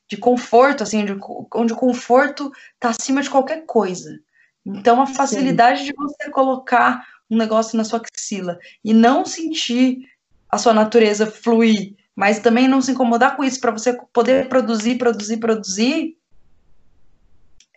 de 0.08 0.18
conforto, 0.18 0.84
assim, 0.84 1.06
de, 1.06 1.16
onde 1.54 1.74
o 1.74 1.76
conforto 1.76 2.52
está 2.74 2.90
acima 2.90 3.22
de 3.22 3.30
qualquer 3.30 3.66
coisa. 3.66 4.20
Então, 4.66 5.02
a 5.02 5.06
facilidade 5.06 5.80
Sim. 5.80 5.86
de 5.86 5.94
você 5.94 6.30
colocar 6.32 7.06
um 7.30 7.38
negócio 7.38 7.78
na 7.78 7.84
sua 7.84 8.02
axila 8.02 8.60
e 8.84 8.94
não 8.94 9.24
sentir 9.24 10.10
a 10.50 10.58
sua 10.58 10.74
natureza 10.74 11.28
fluir, 11.28 11.96
mas 12.16 12.40
também 12.40 12.68
não 12.68 12.82
se 12.82 12.92
incomodar 12.92 13.36
com 13.36 13.44
isso 13.44 13.62
para 13.62 13.72
você 13.72 13.94
poder 14.12 14.50
produzir, 14.50 14.98
produzir, 14.98 15.38
produzir, 15.38 16.18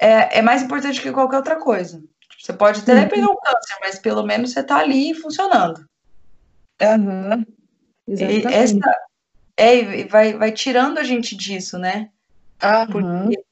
é, 0.03 0.38
é 0.38 0.42
mais 0.42 0.62
importante 0.62 1.00
que 1.00 1.12
qualquer 1.12 1.36
outra 1.36 1.57
coisa. 1.57 2.03
Você 2.36 2.53
pode 2.53 2.80
até 2.80 3.03
uhum. 3.03 3.09
pegar 3.09 3.28
um 3.28 3.36
câncer, 3.36 3.76
mas 3.80 3.98
pelo 4.00 4.24
menos 4.24 4.50
você 4.50 4.61
está 4.61 4.78
ali 4.78 5.14
funcionando. 5.14 5.86
Uhum. 6.80 7.46
E 8.09 8.44
essa, 8.48 8.76
é, 9.57 10.05
vai, 10.05 10.32
vai 10.32 10.50
tirando 10.50 10.98
a 10.98 11.05
gente 11.05 11.36
disso, 11.36 11.78
né? 11.78 12.11
Uhum. 12.61 12.86
Porque 12.90 13.44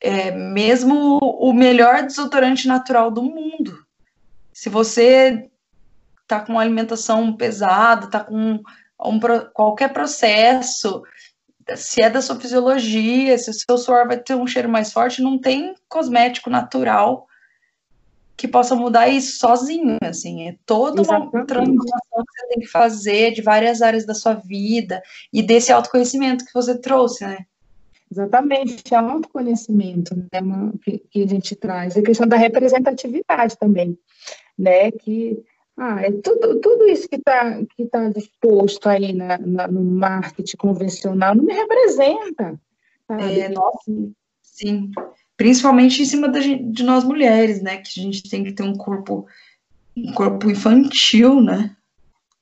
é, 0.00 0.30
mesmo 0.30 1.18
o 1.18 1.52
melhor 1.52 2.06
desodorante 2.06 2.66
natural 2.66 3.10
do 3.10 3.22
mundo, 3.22 3.84
se 4.50 4.70
você 4.70 5.50
tá 6.26 6.40
com 6.40 6.52
uma 6.52 6.62
alimentação 6.62 7.34
pesada, 7.34 8.06
tá 8.06 8.20
com 8.20 8.62
um, 9.04 9.20
qualquer 9.52 9.92
processo, 9.92 11.02
se 11.76 12.00
é 12.02 12.08
da 12.08 12.22
sua 12.22 12.38
fisiologia, 12.40 13.36
se 13.38 13.50
o 13.50 13.54
seu 13.54 13.78
suor 13.78 14.06
vai 14.06 14.18
ter 14.18 14.34
um 14.34 14.46
cheiro 14.46 14.68
mais 14.68 14.92
forte, 14.92 15.22
não 15.22 15.38
tem 15.38 15.74
cosmético 15.88 16.50
natural 16.50 17.26
que 18.36 18.46
possa 18.46 18.76
mudar 18.76 19.08
isso 19.08 19.38
sozinho, 19.38 19.96
assim, 20.00 20.48
é 20.48 20.56
toda 20.64 21.00
Exatamente. 21.00 21.34
uma 21.34 21.44
transformação 21.44 22.24
que 22.24 22.40
você 22.40 22.46
tem 22.46 22.60
que 22.60 22.68
fazer 22.68 23.32
de 23.32 23.42
várias 23.42 23.82
áreas 23.82 24.06
da 24.06 24.14
sua 24.14 24.34
vida 24.34 25.02
e 25.32 25.42
desse 25.42 25.72
autoconhecimento 25.72 26.44
que 26.44 26.54
você 26.54 26.78
trouxe, 26.78 27.26
né? 27.26 27.38
Exatamente, 28.10 28.94
é 28.94 28.96
autoconhecimento 28.96 30.14
né, 30.16 30.40
que, 30.82 30.98
que, 31.10 31.22
a 31.24 31.26
gente 31.26 31.56
traz, 31.56 31.96
a 31.96 32.02
questão 32.02 32.26
da 32.28 32.36
representatividade 32.36 33.58
também, 33.58 33.98
né, 34.56 34.92
que 34.92 35.36
ah, 35.78 36.02
é 36.02 36.10
tudo, 36.12 36.60
tudo 36.60 36.86
isso 36.86 37.08
que 37.08 37.16
está 37.16 37.62
que 37.76 37.86
tá 37.86 38.08
disposto 38.08 38.88
aí 38.88 39.12
na, 39.12 39.38
na, 39.38 39.68
no 39.68 39.82
marketing 39.82 40.56
convencional 40.56 41.34
não 41.34 41.44
me 41.44 41.54
representa. 41.54 42.60
Sabe? 43.06 43.40
É, 43.40 43.48
nossa, 43.48 43.92
sim 44.42 44.90
principalmente 45.38 46.02
em 46.02 46.04
cima 46.04 46.28
da, 46.28 46.40
de 46.40 46.82
nós 46.82 47.04
mulheres, 47.04 47.62
né? 47.62 47.78
Que 47.78 48.00
a 48.00 48.02
gente 48.02 48.28
tem 48.28 48.44
que 48.44 48.52
ter 48.52 48.64
um 48.64 48.76
corpo, 48.76 49.26
um 49.96 50.12
corpo 50.12 50.50
infantil, 50.50 51.40
né? 51.40 51.74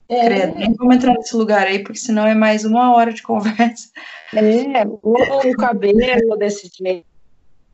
É. 0.09 0.25
Credo, 0.25 0.55
nem 0.57 0.73
vamos 0.73 0.95
entrar 0.95 1.13
nesse 1.13 1.35
lugar 1.35 1.67
aí, 1.67 1.79
porque 1.79 1.99
senão 1.99 2.25
é 2.25 2.33
mais 2.33 2.65
uma 2.65 2.93
hora 2.93 3.13
de 3.13 3.21
conversa. 3.21 3.89
É, 4.33 4.85
ou 4.85 5.15
o 5.15 5.55
cabelo 5.55 6.35
desse 6.37 6.69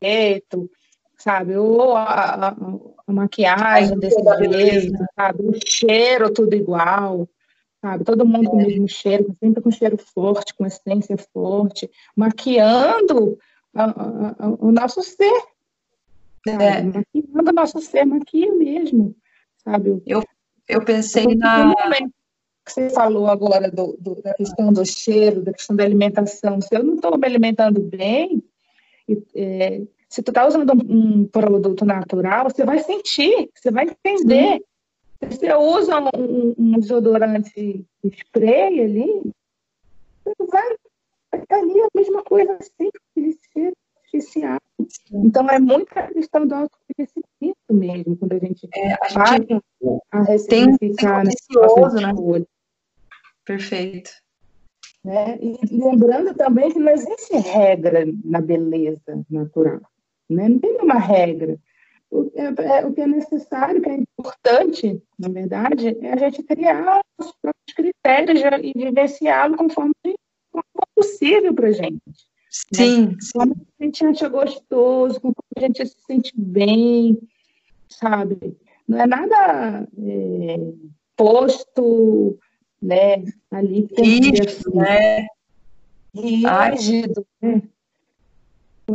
jeito, 0.01 0.69
sabe? 1.17 1.55
Ou 1.55 1.95
a, 1.95 2.49
a, 2.49 2.55
a 3.07 3.13
maquiagem 3.13 3.97
desse 3.99 4.21
jeito, 4.51 5.05
sabe? 5.15 5.43
O 5.43 5.53
cheiro 5.65 6.31
tudo 6.31 6.55
igual, 6.55 7.27
sabe? 7.81 8.03
Todo 8.03 8.25
mundo 8.25 8.45
é. 8.45 8.49
com 8.49 8.57
o 8.57 8.65
mesmo 8.65 8.87
cheiro, 8.87 9.35
sempre 9.39 9.61
com 9.61 9.71
cheiro 9.71 9.97
forte, 9.97 10.53
com 10.53 10.65
essência 10.65 11.17
forte, 11.33 11.89
maquiando 12.15 13.37
o 14.59 14.71
nosso 14.71 15.01
ser. 15.01 15.43
É. 16.47 16.81
Maquiando 16.81 17.49
o 17.49 17.53
nosso 17.53 17.79
ser, 17.79 18.05
maquia 18.05 18.53
mesmo, 18.53 19.15
sabe? 19.63 20.01
Eu, 20.05 20.23
eu 20.67 20.83
pensei 20.83 21.35
na... 21.35 21.73
Que 22.65 22.71
você 22.71 22.89
falou 22.91 23.27
agora 23.27 23.69
do, 23.69 23.97
do, 23.99 24.21
da 24.21 24.33
questão 24.35 24.71
do 24.71 24.85
cheiro, 24.85 25.41
da 25.41 25.51
questão 25.51 25.75
da 25.75 25.83
alimentação. 25.83 26.61
Se 26.61 26.73
eu 26.73 26.81
não 26.81 26.95
estou 26.95 27.17
me 27.17 27.27
alimentando 27.27 27.81
bem, 27.81 28.41
é, 29.35 29.81
se 30.13 30.21
tu 30.21 30.29
está 30.29 30.45
usando 30.47 30.71
um, 30.73 31.25
produto 31.25 31.83
natural, 31.83 32.47
você 32.47 32.63
vai 32.63 32.77
sentir, 32.77 33.49
você 33.55 33.71
vai 33.71 33.85
entender. 33.85 34.63
Se 35.19 35.39
você 35.39 35.51
usa 35.55 35.99
um, 36.15 36.53
um 36.55 36.79
desodorante 36.79 37.83
spray 38.03 38.79
ali, 38.79 39.33
você 40.23 40.45
vai 40.51 40.75
Está 41.33 41.57
ali 41.57 41.81
a 41.81 41.87
mesma 41.95 42.21
coisa 42.21 42.55
sempre, 42.61 43.01
aquele 43.09 43.33
ser 43.33 43.73
artificial. 43.97 44.59
Então, 45.11 45.49
é 45.49 45.57
muita 45.57 46.07
questão 46.09 46.45
do 46.45 46.53
autoconhecimento 46.53 47.57
mesmo, 47.71 48.15
quando 48.15 48.33
a 48.33 48.37
gente 48.37 48.69
é, 48.71 48.93
a 48.93 49.09
faz 49.09 49.39
gente 49.47 49.59
a 50.11 50.21
ressignificar 50.21 51.23
né? 51.23 51.31
Perfeito. 53.43 54.11
Né? 55.03 55.39
E 55.41 55.57
lembrando 55.75 56.35
também 56.35 56.71
que 56.71 56.77
não 56.77 56.91
existe 56.91 57.35
regra 57.35 58.05
na 58.23 58.39
beleza 58.39 59.25
natural. 59.27 59.81
Né? 60.29 60.49
Não 60.49 60.59
tem 60.59 60.77
uma 60.81 60.99
regra. 60.99 61.57
O, 62.09 62.31
é, 62.35 62.79
é, 62.79 62.85
o 62.85 62.93
que 62.93 63.01
é 63.01 63.07
necessário, 63.07 63.79
o 63.79 63.83
que 63.83 63.89
é 63.89 63.95
importante, 63.95 65.01
na 65.17 65.29
verdade, 65.29 65.97
é 66.01 66.13
a 66.13 66.17
gente 66.17 66.43
criar 66.43 67.01
os 67.17 67.33
próprios 67.41 67.75
critérios 67.75 68.41
e 68.61 68.73
vivenciá-lo 68.75 69.57
conforme 69.57 69.93
possível 70.95 71.53
para 71.53 71.69
a 71.69 71.71
gente. 71.71 72.01
Sim. 72.49 73.07
Né? 73.07 73.17
Como 73.33 73.53
a 73.79 73.83
gente 73.83 74.05
acha 74.05 74.29
gostoso, 74.29 75.19
como 75.19 75.33
a 75.55 75.59
gente 75.59 75.85
se 75.85 75.95
sente 76.05 76.31
bem, 76.35 77.17
sabe? 77.89 78.55
Não 78.87 78.99
é 78.99 79.07
nada 79.07 79.87
é, 79.97 80.57
posto, 81.15 82.37
né? 82.81 83.23
Ali 83.49 83.87
rígido, 83.97 84.47
assim, 84.47 84.75
né? 84.75 85.27
Rígido, 86.13 87.25
né? 87.41 87.63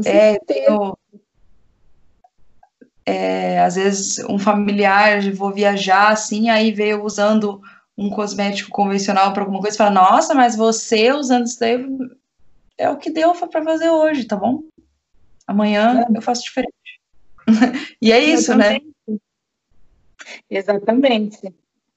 É, 0.04 0.38
tenho, 0.40 0.96
é, 3.06 3.60
às 3.60 3.76
vezes 3.76 4.18
um 4.28 4.38
familiar, 4.38 5.32
vou 5.32 5.52
viajar 5.52 6.12
assim, 6.12 6.50
aí 6.50 6.72
veio 6.72 7.04
usando 7.04 7.60
um 7.96 8.10
cosmético 8.10 8.70
convencional 8.70 9.32
para 9.32 9.42
alguma 9.42 9.60
coisa 9.60 9.74
e 9.74 9.78
fala, 9.78 9.90
nossa, 9.90 10.34
mas 10.34 10.54
você 10.54 11.12
usando 11.12 11.46
isso 11.46 11.58
daí 11.58 11.84
é 12.76 12.88
o 12.90 12.96
que 12.96 13.10
deu 13.10 13.34
para 13.34 13.64
fazer 13.64 13.90
hoje, 13.90 14.24
tá 14.24 14.36
bom? 14.36 14.62
Amanhã 15.46 16.04
é. 16.08 16.18
eu 16.18 16.22
faço 16.22 16.44
diferente. 16.44 16.72
e 18.00 18.12
é 18.12 18.20
isso, 18.20 18.54
né? 18.54 18.78
Exatamente. 20.48 21.38
né? 21.42 21.50
Exatamente. 21.50 21.54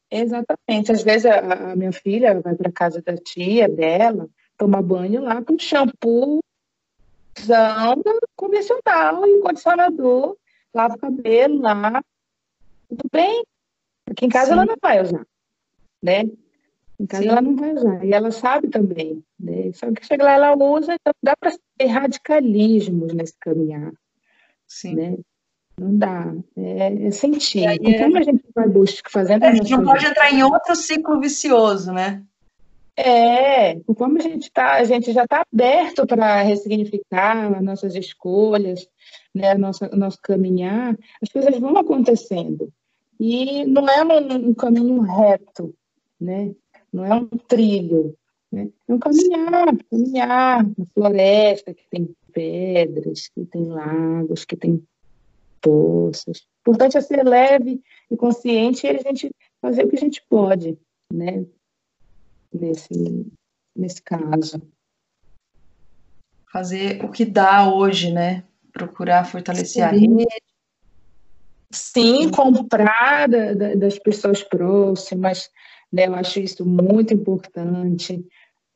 Exatamente. 0.09 0.91
Às 0.91 1.03
vezes 1.03 1.25
a, 1.25 1.71
a 1.71 1.75
minha 1.75 1.91
filha 1.91 2.39
vai 2.39 2.55
para 2.55 2.71
casa 2.71 3.01
da 3.01 3.15
tia 3.15 3.69
dela, 3.69 4.27
toma 4.57 4.81
banho 4.81 5.21
lá 5.21 5.41
com 5.41 5.57
shampoo 5.59 6.41
convencional 8.35 9.27
e 9.27 9.41
condicionador, 9.41 10.37
lava 10.73 10.95
o 10.95 10.99
cabelo 10.99 11.61
lá. 11.61 12.03
Tudo 12.89 13.03
bem. 13.11 13.43
Aqui 14.09 14.25
em 14.25 14.29
casa 14.29 14.47
Sim. 14.47 14.51
ela 14.53 14.65
não 14.65 14.75
vai 14.81 15.01
usar 15.01 15.25
né? 16.01 16.23
Em 16.99 17.05
casa 17.05 17.23
Sim. 17.23 17.29
ela 17.29 17.41
não 17.41 17.55
vai 17.55 17.73
usar. 17.73 18.05
E 18.05 18.13
ela 18.13 18.31
sabe 18.31 18.67
também, 18.69 19.23
né? 19.39 19.71
Só 19.73 19.91
que 19.91 20.05
chega 20.05 20.23
lá, 20.23 20.33
ela 20.33 20.55
usa, 20.55 20.93
então 20.93 21.13
dá 21.21 21.35
para 21.35 21.51
ter 21.77 21.85
radicalismos 21.85 23.13
nesse 23.13 23.33
caminhar. 23.39 23.91
Sim. 24.67 24.95
Né? 24.95 25.17
Não 25.79 25.97
dá. 25.97 26.33
É, 26.55 27.07
é 27.07 27.11
sentir. 27.11 27.65
É, 27.65 27.77
Como 27.77 28.17
a 28.17 28.23
gente 28.23 28.43
vai 28.53 28.67
buscar 28.67 29.09
fazendo. 29.09 29.43
É, 29.43 29.49
a 29.49 29.53
gente 29.55 29.71
não 29.71 29.83
pode 29.83 30.05
entrar 30.05 30.31
em 30.31 30.43
outro 30.43 30.75
ciclo 30.75 31.19
vicioso, 31.19 31.91
né? 31.91 32.23
É, 33.03 33.79
como 33.95 34.19
a 34.19 34.21
gente 34.21 34.51
tá, 34.51 34.75
a 34.75 34.83
gente 34.83 35.11
já 35.11 35.23
está 35.23 35.43
aberto 35.51 36.05
para 36.05 36.43
ressignificar 36.43 37.51
as 37.55 37.63
nossas 37.63 37.95
escolhas, 37.95 38.87
né, 39.33 39.55
nosso, 39.55 39.85
nosso 39.95 40.19
caminhar, 40.21 40.95
as 41.19 41.29
coisas 41.29 41.57
vão 41.57 41.75
acontecendo. 41.77 42.71
E 43.19 43.65
não 43.65 43.89
é 43.89 44.03
um, 44.03 44.49
um 44.49 44.53
caminho 44.53 45.01
reto, 45.01 45.73
né? 46.19 46.53
Não 46.93 47.03
é 47.03 47.15
um 47.15 47.25
trilho, 47.25 48.15
né? 48.51 48.69
É 48.87 48.93
um 48.93 48.99
caminhar, 48.99 49.75
caminhar 49.89 50.63
na 50.63 50.85
floresta 50.93 51.73
que 51.73 51.83
tem 51.89 52.15
pedras, 52.31 53.29
que 53.29 53.45
tem 53.45 53.65
lagos, 53.65 54.45
que 54.45 54.55
tem 54.55 54.83
poços. 55.59 56.47
O 56.65 56.69
importante 56.69 56.97
é 56.97 57.01
ser 57.01 57.23
leve 57.23 57.81
e 58.11 58.15
consciente 58.15 58.85
e 58.85 58.89
a 58.91 58.97
gente 58.97 59.31
fazer 59.59 59.85
o 59.85 59.89
que 59.89 59.95
a 59.95 59.99
gente 59.99 60.23
pode, 60.29 60.77
né? 61.11 61.45
Nesse, 62.53 63.31
nesse 63.75 64.01
caso. 64.01 64.61
Fazer 66.51 67.03
o 67.03 67.09
que 67.09 67.25
dá 67.25 67.73
hoje, 67.73 68.11
né? 68.11 68.43
Procurar 68.73 69.25
fortalecer 69.25 69.67
Sim. 69.67 69.81
a 69.81 69.87
rede, 69.89 70.25
Sim, 71.71 72.29
comprar 72.29 73.29
da, 73.29 73.53
da, 73.53 73.75
das 73.75 73.97
pessoas 73.97 74.43
próximas, 74.43 75.49
né? 75.91 76.07
Eu 76.07 76.15
acho 76.15 76.39
isso 76.39 76.65
muito 76.65 77.13
importante. 77.13 78.25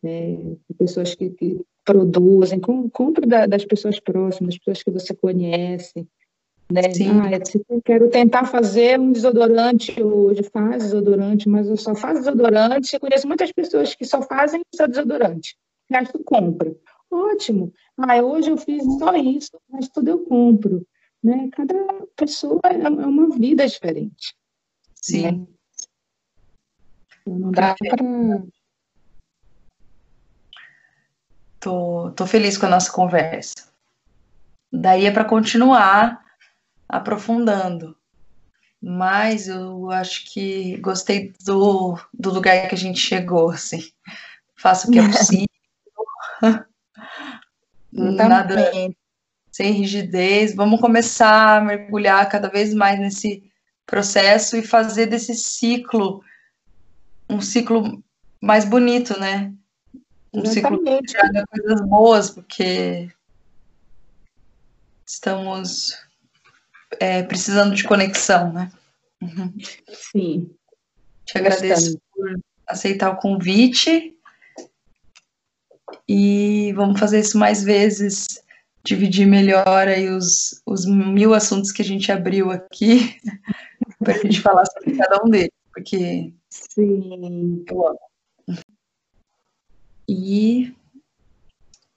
Né? 0.02 0.56
Pessoas 0.78 1.14
que, 1.14 1.30
que 1.32 1.62
produzem, 1.84 2.60
com, 2.60 2.90
compre 2.90 3.26
da, 3.26 3.46
das 3.46 3.66
pessoas 3.66 4.00
próximas, 4.00 4.56
das 4.56 4.60
pessoas 4.60 4.84
que 4.84 4.92
você 4.92 5.14
conhece. 5.14 6.08
Né? 6.72 6.94
Sim. 6.94 7.22
Ah, 7.22 7.30
eu 7.70 7.82
quero 7.84 8.10
tentar 8.10 8.46
fazer 8.46 9.00
um 9.00 9.12
desodorante 9.12 10.02
hoje, 10.02 10.42
faz 10.44 10.84
desodorante, 10.84 11.48
mas 11.48 11.68
eu 11.68 11.78
só 11.78 11.94
faço 11.94 12.22
desodorante. 12.22 12.94
Eu 12.94 13.00
conheço 13.00 13.28
muitas 13.28 13.52
pessoas 13.52 13.94
que 13.94 14.06
só 14.06 14.22
fazem 14.22 14.64
só 14.74 14.88
desodorante. 14.88 15.56
gasto 15.90 16.20
compra. 16.24 16.76
Ótimo. 17.12 17.72
Ah, 17.98 18.22
hoje 18.22 18.50
eu 18.50 18.58
fiz 18.58 18.84
só 18.98 19.16
isso, 19.16 19.52
mas 19.70 19.88
tudo 19.90 20.10
eu 20.10 20.20
compro. 20.26 20.86
Né? 21.24 21.50
Cada 21.52 21.76
pessoa 22.16 22.60
é, 22.66 22.82
é 22.82 22.90
uma 22.90 23.30
vida 23.30 23.68
diferente. 23.68 24.36
Sim. 24.96 25.22
Né? 25.22 25.48
Então, 27.22 27.40
não 27.40 27.52
dá 27.52 27.76
para. 27.76 28.44
Tô, 31.60 32.12
tô 32.12 32.28
feliz 32.28 32.58
com 32.58 32.66
a 32.66 32.70
nossa 32.70 32.92
conversa. 32.92 33.72
Daí 34.72 35.06
é 35.06 35.12
para 35.12 35.26
continuar 35.26 36.25
aprofundando. 36.88 37.96
Mas 38.82 39.48
eu 39.48 39.90
acho 39.92 40.32
que 40.32 40.78
gostei 40.78 41.34
do, 41.44 41.98
do 42.14 42.32
lugar 42.32 42.68
que 42.68 42.76
a 42.76 42.78
gente 42.78 43.00
chegou, 43.00 43.50
assim. 43.50 43.90
Faço 44.56 44.88
o 44.88 44.92
que 44.92 45.00
é 45.00 45.08
possível. 45.08 45.48
Nada 47.92 48.72
sem 49.52 49.72
rigidez. 49.72 50.54
Vamos 50.54 50.82
começar 50.82 51.58
a 51.58 51.62
mergulhar 51.62 52.28
cada 52.30 52.50
vez 52.50 52.74
mais 52.74 53.00
nesse 53.00 53.50
processo 53.86 54.58
e 54.58 54.62
fazer 54.62 55.06
desse 55.06 55.34
ciclo 55.34 56.22
um 57.30 57.42
ciclo 57.42 58.04
mais 58.42 58.66
bonito, 58.66 59.20
né? 59.20 59.54
Um 60.34 60.44
Exatamente. 60.44 60.54
ciclo 60.54 61.02
que 61.02 61.14
traga 61.14 61.46
coisas 61.48 61.82
boas, 61.88 62.30
porque 62.30 63.10
estamos 65.06 66.05
é, 67.00 67.24
precisando 67.24 67.76
de 67.76 67.84
conexão, 67.84 68.52
né? 68.52 68.72
Uhum. 69.22 69.54
Sim. 69.92 70.56
Te 71.26 71.38
agradeço 71.38 72.00
por 72.14 72.40
aceitar 72.68 73.12
o 73.12 73.18
convite 73.18 74.16
e 76.08 76.74
vamos 76.74 77.00
fazer 77.00 77.20
isso 77.20 77.38
mais 77.38 77.64
vezes, 77.64 78.44
dividir 78.84 79.26
melhor 79.26 79.88
aí 79.88 80.10
os, 80.10 80.62
os 80.66 80.86
mil 80.86 81.34
assuntos 81.34 81.72
que 81.72 81.82
a 81.82 81.86
gente 81.86 82.12
abriu 82.12 82.52
aqui 82.52 83.18
para 84.00 84.14
a 84.14 84.18
gente 84.18 84.42
falar 84.42 84.66
sobre 84.66 84.96
cada 84.96 85.24
um 85.24 85.30
deles, 85.30 85.52
porque 85.74 86.34
Sim. 86.50 87.66
eu 87.68 87.88
amo. 87.88 88.00
E 90.08 90.76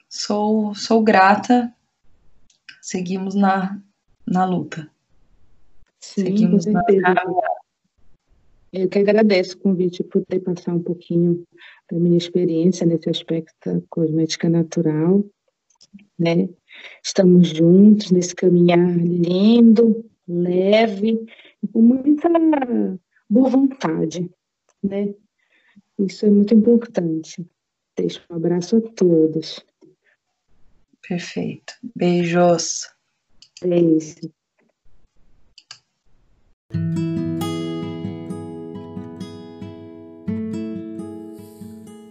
sou, 0.09 0.74
sou 0.74 1.03
grata 1.03 1.72
seguimos 2.88 3.34
na, 3.34 3.78
na 4.30 4.44
luta. 4.44 4.88
Sim, 6.00 6.24
seguimos 6.24 6.64
com 6.64 6.72
certeza. 6.72 7.00
Na... 7.00 7.24
Eu 8.72 8.88
que 8.88 8.98
agradeço 8.98 9.56
o 9.56 9.60
convite 9.60 10.04
por 10.04 10.24
ter 10.26 10.40
passar 10.40 10.74
um 10.74 10.82
pouquinho 10.82 11.42
da 11.90 11.98
minha 11.98 12.18
experiência 12.18 12.86
nesse 12.86 13.08
aspecto 13.08 13.54
da 13.64 13.80
cosmética 13.88 14.48
natural, 14.48 15.24
né? 16.18 16.48
Estamos 17.02 17.48
juntos 17.48 18.10
nesse 18.10 18.34
caminhar 18.34 18.96
lindo, 18.98 20.04
leve, 20.28 21.26
com 21.72 21.80
muita 21.80 22.28
boa 23.28 23.48
vontade, 23.48 24.30
né? 24.82 25.14
Isso 25.98 26.26
é 26.26 26.30
muito 26.30 26.54
importante. 26.54 27.46
Deixo 27.96 28.20
um 28.30 28.36
abraço 28.36 28.76
a 28.76 28.80
todos. 28.80 29.64
Perfeito. 31.08 31.72
Beijos. 31.96 32.97
Beijo. 33.62 34.30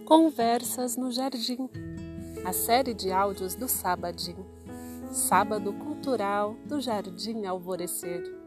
Conversas 0.04 0.96
no 0.96 1.10
Jardim, 1.10 1.68
a 2.44 2.52
série 2.52 2.94
de 2.94 3.10
áudios 3.10 3.54
do 3.54 3.68
Sabadinho, 3.68 4.46
Sábado 5.10 5.72
Cultural 5.72 6.54
do 6.66 6.80
Jardim 6.80 7.46
Alvorecer. 7.46 8.37